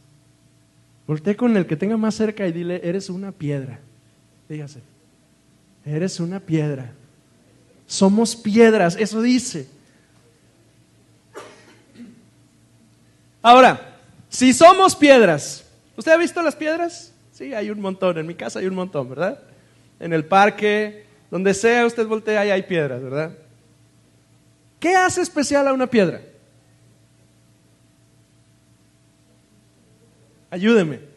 [1.06, 3.80] Volté con el que tenga más cerca y dile, eres una piedra.
[4.50, 4.80] Dígase,
[5.86, 6.92] eres una piedra.
[7.86, 9.68] Somos piedras, eso dice.
[13.42, 15.66] Ahora, si somos piedras,
[15.98, 17.14] ¿usted ha visto las piedras?
[17.34, 19.40] Sí, hay un montón, en mi casa hay un montón, ¿verdad?
[20.00, 23.38] En el parque, donde sea usted voltea y hay piedras, ¿verdad?
[24.84, 26.20] ¿Qué hace especial a una piedra?
[30.50, 31.00] Ayúdeme.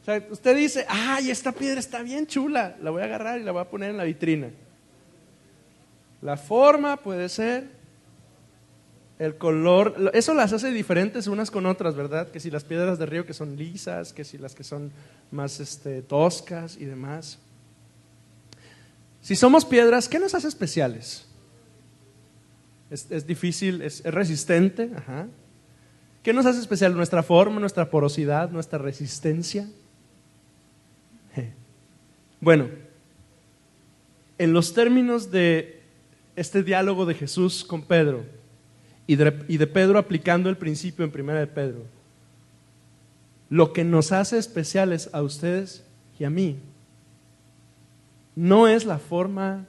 [0.00, 3.42] O sea, usted dice, ay, esta piedra está bien chula, la voy a agarrar y
[3.42, 4.50] la voy a poner en la vitrina.
[6.20, 7.68] La forma puede ser,
[9.18, 12.30] el color, eso las hace diferentes unas con otras, ¿verdad?
[12.30, 14.92] Que si las piedras de río que son lisas, que si las que son
[15.30, 17.38] más este, toscas y demás.
[19.20, 21.26] Si somos piedras, ¿qué nos hace especiales?
[22.90, 24.90] Es, difícil, es, resistente.
[24.96, 25.26] Ajá.
[26.22, 26.94] ¿Qué nos hace especial?
[26.94, 29.68] Nuestra forma, nuestra porosidad, nuestra resistencia.
[32.40, 32.68] Bueno,
[34.36, 35.80] en los términos de
[36.36, 38.24] este diálogo de Jesús con Pedro,
[39.06, 41.84] y de, Pedro aplicando el principio en primera de Pedro.
[43.50, 45.84] Lo que nos hace especiales a ustedes
[46.18, 46.58] y a mí
[48.34, 49.66] no es la forma,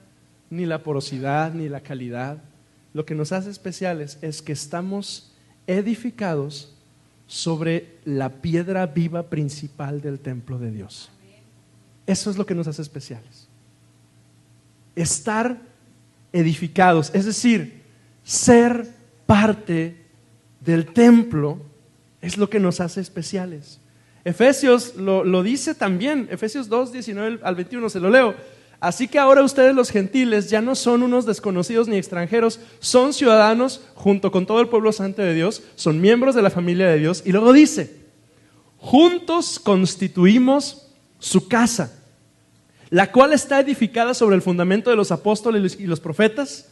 [0.49, 2.41] ni la porosidad, ni la calidad,
[2.95, 5.29] lo que nos hace especiales es que estamos
[5.67, 6.73] edificados
[7.27, 11.11] sobre la piedra viva principal del templo de Dios.
[12.07, 13.49] Eso es lo que nos hace especiales.
[14.95, 15.57] Estar
[16.31, 17.81] edificados, es decir,
[18.23, 18.87] ser
[19.25, 19.97] parte
[20.61, 21.59] del templo
[22.21, 23.81] es lo que nos hace especiales.
[24.23, 28.35] Efesios lo, lo dice también, Efesios 2, 19 al 21, se lo leo.
[28.85, 33.81] Así que ahora ustedes los gentiles ya no son unos desconocidos ni extranjeros, son ciudadanos
[33.95, 37.23] junto con todo el pueblo santo de Dios, son miembros de la familia de Dios.
[37.25, 37.95] Y luego dice,
[38.77, 41.99] juntos constituimos su casa,
[42.91, 46.67] la cual está edificada sobre el fundamento de los apóstoles y los profetas.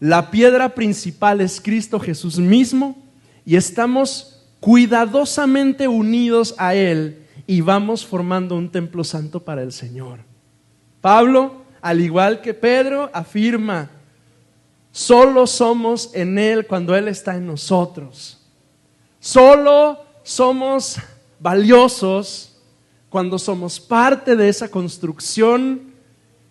[0.00, 3.02] La piedra principal es Cristo Jesús mismo
[3.46, 10.33] y estamos cuidadosamente unidos a Él y vamos formando un templo santo para el Señor.
[11.04, 11.52] Pablo,
[11.82, 13.90] al igual que Pedro, afirma,
[14.90, 18.40] solo somos en Él cuando Él está en nosotros.
[19.20, 20.96] Solo somos
[21.38, 22.56] valiosos
[23.10, 25.92] cuando somos parte de esa construcción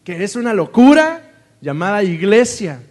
[0.03, 2.83] que es una locura llamada iglesia.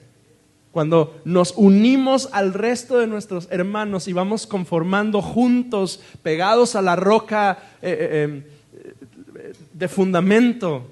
[0.72, 6.96] Cuando nos unimos al resto de nuestros hermanos y vamos conformando juntos, pegados a la
[6.96, 8.52] roca eh, eh,
[9.36, 10.88] eh, de fundamento,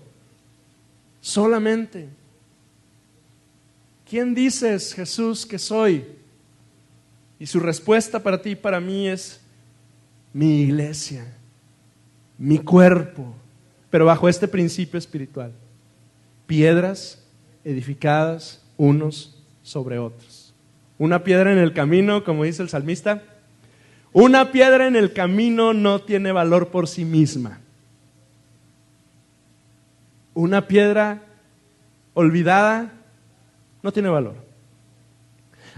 [1.20, 2.08] solamente.
[4.08, 6.04] ¿Quién dices, Jesús, que soy?
[7.38, 9.40] Y su respuesta para ti y para mí es
[10.32, 11.26] mi iglesia,
[12.38, 13.34] mi cuerpo,
[13.88, 15.52] pero bajo este principio espiritual.
[16.46, 17.22] Piedras
[17.64, 20.52] edificadas unos sobre otros.
[20.98, 23.22] Una piedra en el camino, como dice el salmista,
[24.12, 27.60] una piedra en el camino no tiene valor por sí misma.
[30.34, 31.22] Una piedra
[32.14, 32.92] olvidada
[33.82, 34.36] no tiene valor.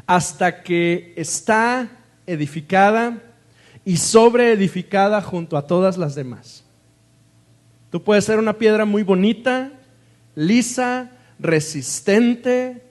[0.07, 1.89] Hasta que está
[2.27, 3.19] edificada
[3.85, 6.65] y sobreedificada junto a todas las demás.
[7.91, 9.73] Tú puedes ser una piedra muy bonita,
[10.35, 12.83] lisa, resistente,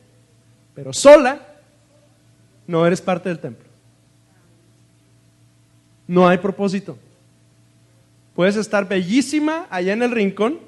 [0.76, 1.48] pero sola
[2.68, 3.68] no eres parte del templo.
[6.08, 6.98] No hay propósito.
[8.36, 10.60] Puedes estar bellísima allá en el rincón,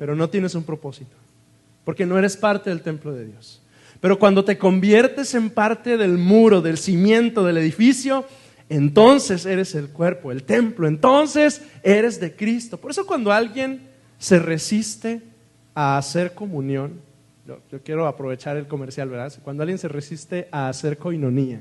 [0.00, 1.14] pero no tienes un propósito,
[1.84, 3.60] porque no eres parte del templo de Dios.
[4.00, 8.24] Pero cuando te conviertes en parte del muro, del cimiento, del edificio,
[8.70, 12.78] entonces eres el cuerpo, el templo, entonces eres de Cristo.
[12.78, 13.82] Por eso cuando alguien
[14.16, 15.20] se resiste
[15.74, 16.98] a hacer comunión,
[17.46, 19.30] yo, quiero aprovechar el comercial, ¿verdad?
[19.44, 21.60] Cuando alguien se resiste a hacer coinonía,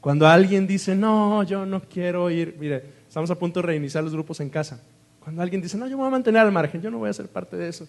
[0.00, 4.12] cuando alguien dice, no, yo no quiero ir, mire, estamos a punto de reiniciar los
[4.12, 4.80] grupos en casa.
[5.26, 7.12] Cuando alguien dice, no, yo me voy a mantener al margen, yo no voy a
[7.12, 7.88] ser parte de eso.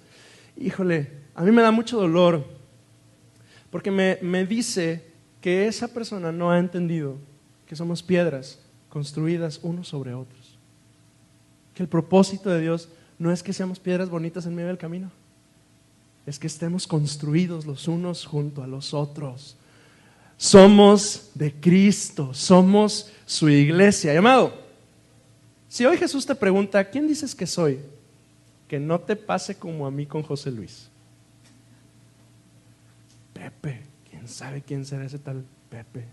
[0.55, 2.43] Híjole, a mí me da mucho dolor,
[3.69, 5.03] porque me, me dice
[5.39, 7.15] que esa persona no ha entendido
[7.67, 8.57] que somos piedras
[8.89, 10.57] construidas unos sobre otros.
[11.75, 15.11] Que el propósito de Dios no es que seamos piedras bonitas en medio del camino,
[16.25, 19.57] es que estemos construidos los unos junto a los otros.
[20.37, 24.11] Somos de Cristo, somos su iglesia.
[24.11, 24.66] Llamado,
[25.69, 27.79] si hoy Jesús te pregunta, ¿quién dices que soy?
[28.67, 30.89] Que no te pase como a mí con José Luis.
[33.33, 36.05] Pepe, ¿quién sabe quién será ese tal Pepe?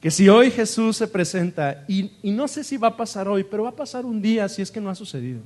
[0.00, 3.44] Que si hoy Jesús se presenta, y, y no sé si va a pasar hoy,
[3.44, 5.40] pero va a pasar un día si es que no ha sucedido.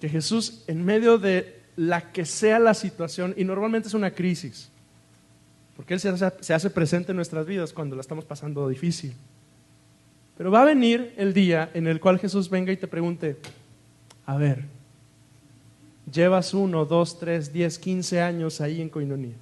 [0.00, 4.68] Que Jesús, en medio de la que sea la situación, y normalmente es una crisis,
[5.76, 9.14] porque Él se se hace presente en nuestras vidas cuando la estamos pasando difícil.
[10.38, 13.36] Pero va a venir el día en el cual Jesús venga y te pregunte,
[14.24, 14.66] a ver,
[16.10, 19.34] llevas uno, dos, tres, diez, quince años ahí en Coinonía.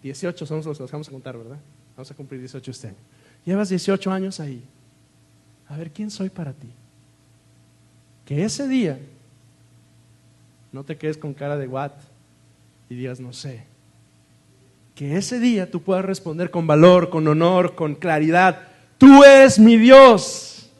[0.00, 1.58] Dieciocho somos los que vamos a contar, ¿verdad?
[1.96, 2.96] Vamos a cumplir dieciocho este año.
[3.44, 4.62] Llevas dieciocho años ahí.
[5.68, 6.68] A ver, ¿quién soy para ti?
[8.26, 9.00] Que ese día
[10.70, 11.92] no te quedes con cara de what
[12.88, 13.64] y digas no sé.
[14.94, 18.68] Que ese día tú puedas responder con valor, con honor, con claridad
[19.04, 20.70] Tú eres mi Dios.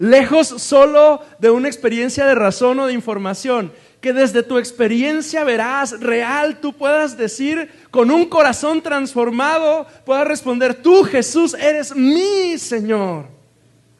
[0.00, 6.00] Lejos solo de una experiencia de razón o de información, que desde tu experiencia verás
[6.00, 13.26] real, tú puedas decir con un corazón transformado, puedas responder, tú Jesús eres mi Señor.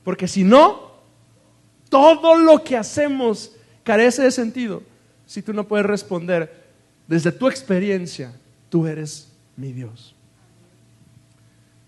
[0.03, 0.91] Porque si no,
[1.89, 3.53] todo lo que hacemos
[3.85, 4.83] carece de sentido
[5.27, 6.73] si tú no puedes responder
[7.07, 8.35] desde tu experiencia,
[8.69, 10.17] tú eres mi Dios.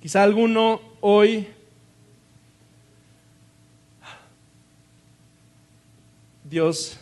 [0.00, 1.48] Quizá alguno hoy
[6.48, 6.96] Dios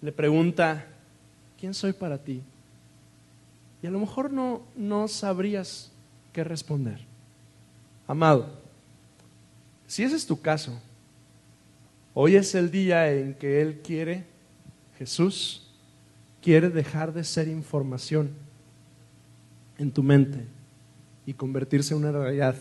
[0.00, 0.86] le pregunta,
[1.58, 2.42] ¿quién soy para ti?
[3.82, 5.90] Y a lo mejor no, no sabrías
[6.32, 7.00] qué responder.
[8.06, 8.48] Amado,
[9.86, 10.80] si ese es tu caso,
[12.14, 14.24] hoy es el día en que Él quiere,
[14.98, 15.68] Jesús,
[16.40, 18.30] quiere dejar de ser información
[19.78, 20.46] en tu mente
[21.26, 22.54] y convertirse en una realidad,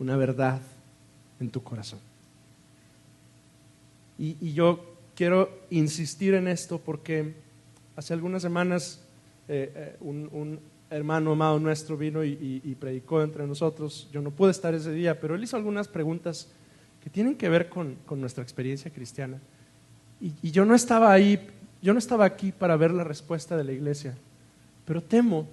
[0.00, 0.60] una verdad
[1.38, 2.11] en tu corazón.
[4.22, 4.78] Y, yo
[5.16, 7.34] quiero insistir en esto porque
[7.96, 9.04] hace algunas semanas
[9.48, 10.60] eh, eh, un,
[10.90, 14.08] hermano amado nuestro vino y, predicó entre nosotros.
[14.12, 16.48] Yo no pude estar ese día, pero él hizo algunas preguntas
[17.02, 19.40] que tienen que ver con, nuestra experiencia cristiana.
[20.20, 21.44] y yo no estaba ahí,
[21.82, 24.14] yo no estaba aquí para ver la respuesta de la iglesia,
[24.84, 25.48] pero temo,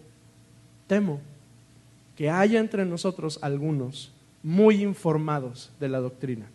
[0.86, 1.20] temo
[2.16, 4.12] que haya entre nosotros algunos
[4.44, 6.46] muy informados de la doctrina,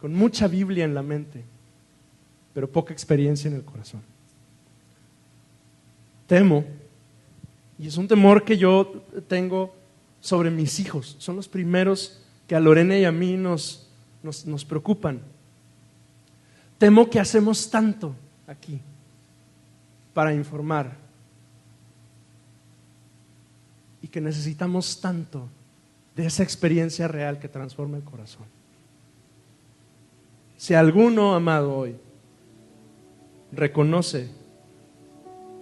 [0.00, 1.44] con mucha Biblia en la mente,
[2.54, 4.00] pero poca experiencia en el corazón.
[6.26, 6.64] Temo,
[7.78, 9.74] y es un temor que yo tengo
[10.20, 13.88] sobre mis hijos, son los primeros que a Lorena y a mí nos,
[14.22, 15.20] nos, preocupan.
[16.78, 18.14] Temo que hacemos tanto
[18.46, 18.80] aquí
[20.14, 20.96] para informar
[24.02, 25.48] y que necesitamos tanto
[26.16, 28.59] de esa experiencia real que transforma el corazón.
[30.60, 31.96] Si alguno, amado, hoy
[33.50, 34.28] reconoce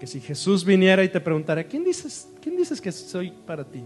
[0.00, 3.84] que si Jesús viniera y te preguntara, ¿quién dices, ¿quién dices que soy para ti?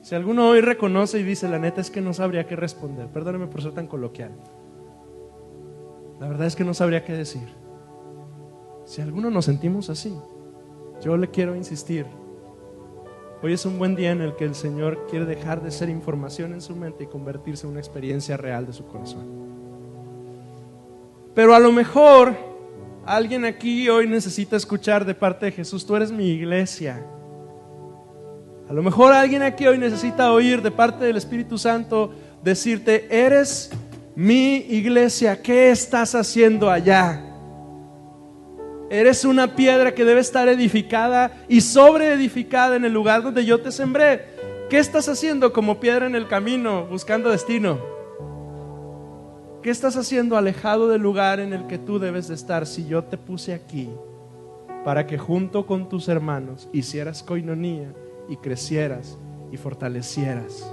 [0.00, 3.48] Si alguno hoy reconoce y dice, la neta es que no sabría qué responder, perdóneme
[3.48, 4.30] por ser tan coloquial.
[6.20, 7.48] La verdad es que no sabría qué decir.
[8.84, 10.16] Si alguno nos sentimos así,
[11.02, 12.06] yo le quiero insistir
[13.42, 16.54] Hoy es un buen día en el que el Señor quiere dejar de ser información
[16.54, 19.43] en su mente y convertirse en una experiencia real de su corazón.
[21.34, 22.36] Pero a lo mejor
[23.04, 27.04] alguien aquí hoy necesita escuchar de parte de Jesús, tú eres mi iglesia.
[28.68, 32.12] A lo mejor alguien aquí hoy necesita oír de parte del Espíritu Santo
[32.42, 33.70] decirte, eres
[34.14, 37.20] mi iglesia, ¿qué estás haciendo allá?
[38.90, 43.72] Eres una piedra que debe estar edificada y sobreedificada en el lugar donde yo te
[43.72, 44.26] sembré.
[44.70, 47.94] ¿Qué estás haciendo como piedra en el camino buscando destino?
[49.64, 53.02] ¿Qué estás haciendo alejado del lugar en el que tú debes de estar si yo
[53.02, 53.88] te puse aquí
[54.84, 57.90] para que junto con tus hermanos hicieras coinonía
[58.28, 59.16] y crecieras
[59.50, 60.70] y fortalecieras?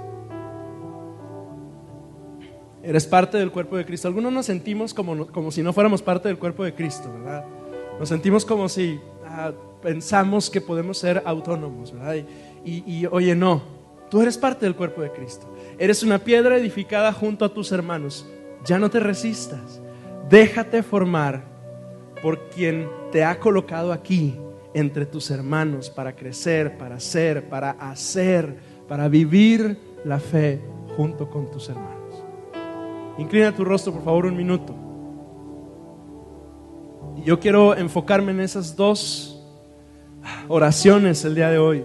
[2.82, 4.08] Eres parte del cuerpo de Cristo.
[4.08, 7.46] Algunos nos sentimos como, como si no fuéramos parte del cuerpo de Cristo, ¿verdad?
[7.98, 12.16] Nos sentimos como si ah, pensamos que podemos ser autónomos, ¿verdad?
[12.62, 13.62] Y, y oye, no,
[14.10, 15.46] tú eres parte del cuerpo de Cristo.
[15.78, 18.26] Eres una piedra edificada junto a tus hermanos.
[18.64, 19.80] Ya no te resistas.
[20.28, 21.42] Déjate formar
[22.22, 24.38] por quien te ha colocado aquí
[24.74, 28.56] entre tus hermanos para crecer, para ser, para hacer,
[28.88, 30.60] para vivir la fe
[30.96, 32.24] junto con tus hermanos.
[33.18, 34.74] Inclina tu rostro, por favor, un minuto.
[37.16, 39.44] Y yo quiero enfocarme en esas dos
[40.48, 41.84] oraciones el día de hoy.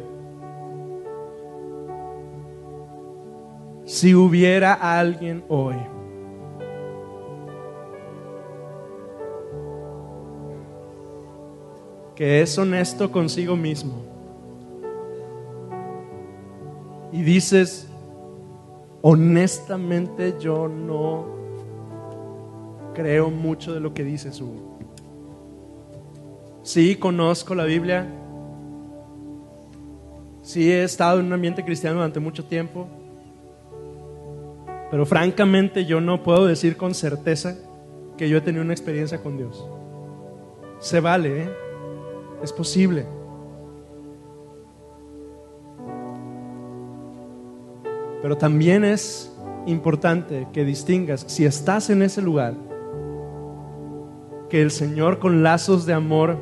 [3.85, 5.75] Si hubiera alguien hoy
[12.17, 14.01] que es honesto consigo mismo
[17.11, 17.87] y dices,
[19.03, 21.27] honestamente yo no
[22.95, 24.79] creo mucho de lo que dices, Hugo.
[26.63, 28.07] Sí, conozco la Biblia.
[30.41, 32.87] Sí, he estado en un ambiente cristiano durante mucho tiempo.
[34.89, 37.57] Pero francamente yo no puedo decir con certeza
[38.17, 39.63] que yo he tenido una experiencia con Dios.
[40.79, 41.66] Se vale, ¿eh?
[42.43, 43.05] Es posible.
[48.21, 49.31] Pero también es
[49.65, 52.55] importante que distingas si estás en ese lugar,
[54.49, 56.37] que el Señor con lazos de amor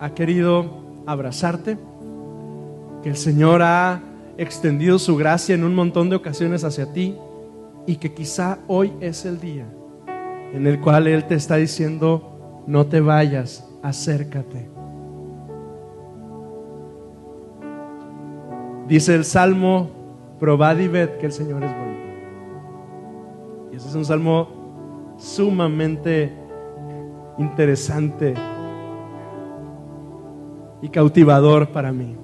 [0.00, 0.66] ha querido
[1.06, 1.78] abrazarte,
[3.02, 4.02] que el Señor ha
[4.38, 7.16] extendido su gracia en un montón de ocasiones hacia ti
[7.86, 9.66] y que quizá hoy es el día
[10.52, 14.75] en el cual Él te está diciendo, no te vayas, acércate.
[18.88, 19.90] Dice el Salmo,
[20.38, 21.96] probad y ved que el Señor es bueno.
[23.72, 26.32] Y ese es un salmo sumamente
[27.38, 28.34] interesante
[30.80, 32.16] y cautivador para mí.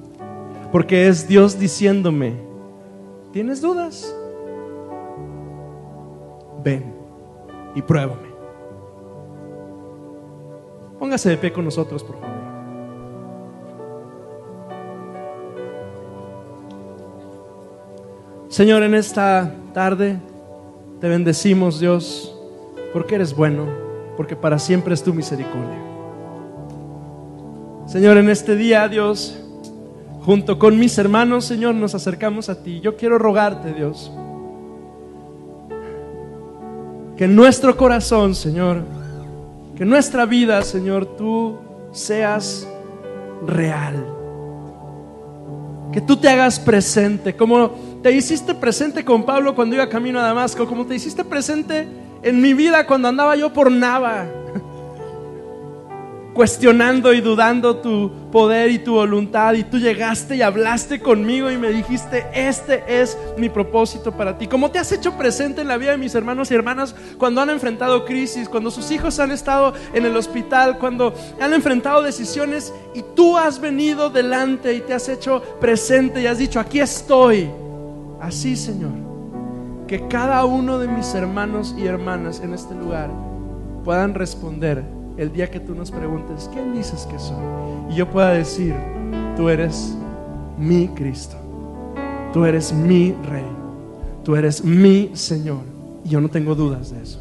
[0.70, 2.34] Porque es Dios diciéndome,
[3.32, 4.14] ¿tienes dudas?
[6.62, 6.94] Ven
[7.74, 8.32] y pruébame.
[10.98, 12.41] Póngase de pie con nosotros, por favor.
[18.52, 20.18] Señor, en esta tarde
[21.00, 22.36] te bendecimos, Dios,
[22.92, 23.64] porque eres bueno,
[24.14, 25.78] porque para siempre es tu misericordia.
[27.86, 29.42] Señor, en este día, Dios,
[30.20, 32.80] junto con mis hermanos, Señor, nos acercamos a ti.
[32.80, 34.12] Yo quiero rogarte, Dios,
[37.16, 38.82] que en nuestro corazón, Señor,
[39.78, 41.56] que nuestra vida, Señor, tú
[41.90, 42.68] seas
[43.46, 44.04] real.
[45.90, 50.22] Que tú te hagas presente, como te hiciste presente con Pablo cuando iba camino a
[50.22, 51.86] Damasco, como te hiciste presente
[52.22, 54.26] en mi vida cuando andaba yo por Nava
[56.34, 61.58] cuestionando y dudando tu poder y tu voluntad y tú llegaste y hablaste conmigo y
[61.58, 64.48] me dijiste, este es mi propósito para ti.
[64.48, 67.50] Como te has hecho presente en la vida de mis hermanos y hermanas cuando han
[67.50, 73.04] enfrentado crisis, cuando sus hijos han estado en el hospital, cuando han enfrentado decisiones y
[73.14, 77.48] tú has venido delante y te has hecho presente y has dicho, aquí estoy.
[78.22, 78.92] Así, Señor,
[79.88, 83.10] que cada uno de mis hermanos y hermanas en este lugar
[83.84, 84.84] puedan responder
[85.16, 87.42] el día que tú nos preguntes, ¿quién dices que soy?
[87.90, 88.76] Y yo pueda decir,
[89.36, 89.96] tú eres
[90.56, 91.36] mi Cristo,
[92.32, 93.44] tú eres mi Rey,
[94.22, 95.64] tú eres mi Señor.
[96.04, 97.20] Y yo no tengo dudas de eso.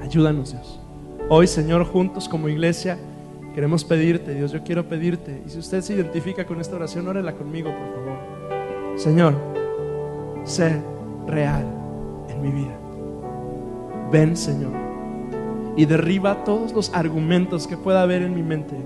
[0.00, 0.80] Ayúdanos, Dios.
[1.28, 2.96] Hoy, Señor, juntos como iglesia,
[3.54, 5.42] queremos pedirte, Dios, yo quiero pedirte.
[5.46, 8.98] Y si usted se identifica con esta oración, órela conmigo, por favor.
[8.98, 9.34] Señor,
[10.44, 10.80] sé
[11.26, 11.64] real
[12.28, 12.76] en mi vida.
[14.10, 14.84] Ven, Señor
[15.76, 18.76] y derriba todos los argumentos que pueda haber en mi mente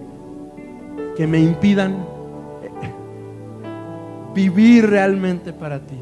[1.16, 2.06] que me impidan
[4.34, 5.98] vivir realmente para ti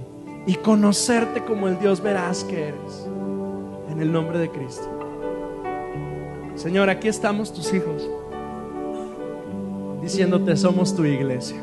[0.46, 3.08] y conocerte como el Dios veraz que eres.
[3.90, 4.86] En el nombre de Cristo.
[6.54, 8.08] Señor, aquí estamos tus hijos,
[10.02, 11.56] diciéndote somos tu iglesia.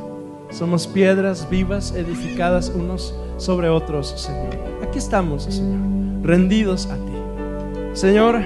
[0.49, 4.55] Somos piedras vivas edificadas unos sobre otros, Señor.
[4.81, 5.79] Aquí estamos, Señor,
[6.23, 7.11] rendidos a ti.
[7.93, 8.41] Señor,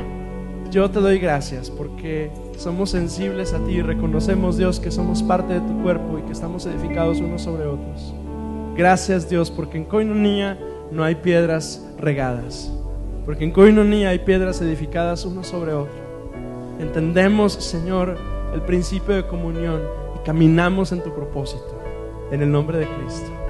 [0.72, 5.54] yo te doy gracias porque somos sensibles a ti y reconocemos, Dios, que somos parte
[5.54, 8.14] de tu cuerpo y que estamos edificados unos sobre otros.
[8.76, 10.60] Gracias, Dios, porque en Coinonía
[10.92, 12.72] no hay piedras regadas,
[13.26, 16.08] porque en Coinonía hay piedras edificadas uno sobre otro.
[16.80, 18.18] Entendemos, Señor,
[18.54, 19.82] el principio de comunión
[20.16, 21.82] y caminamos en tu propósito.
[22.32, 23.47] En el nombre de Cristo.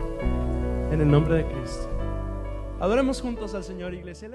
[0.91, 1.89] En el nombre de Cristo.
[2.79, 4.29] Adoremos juntos al Señor, iglesia.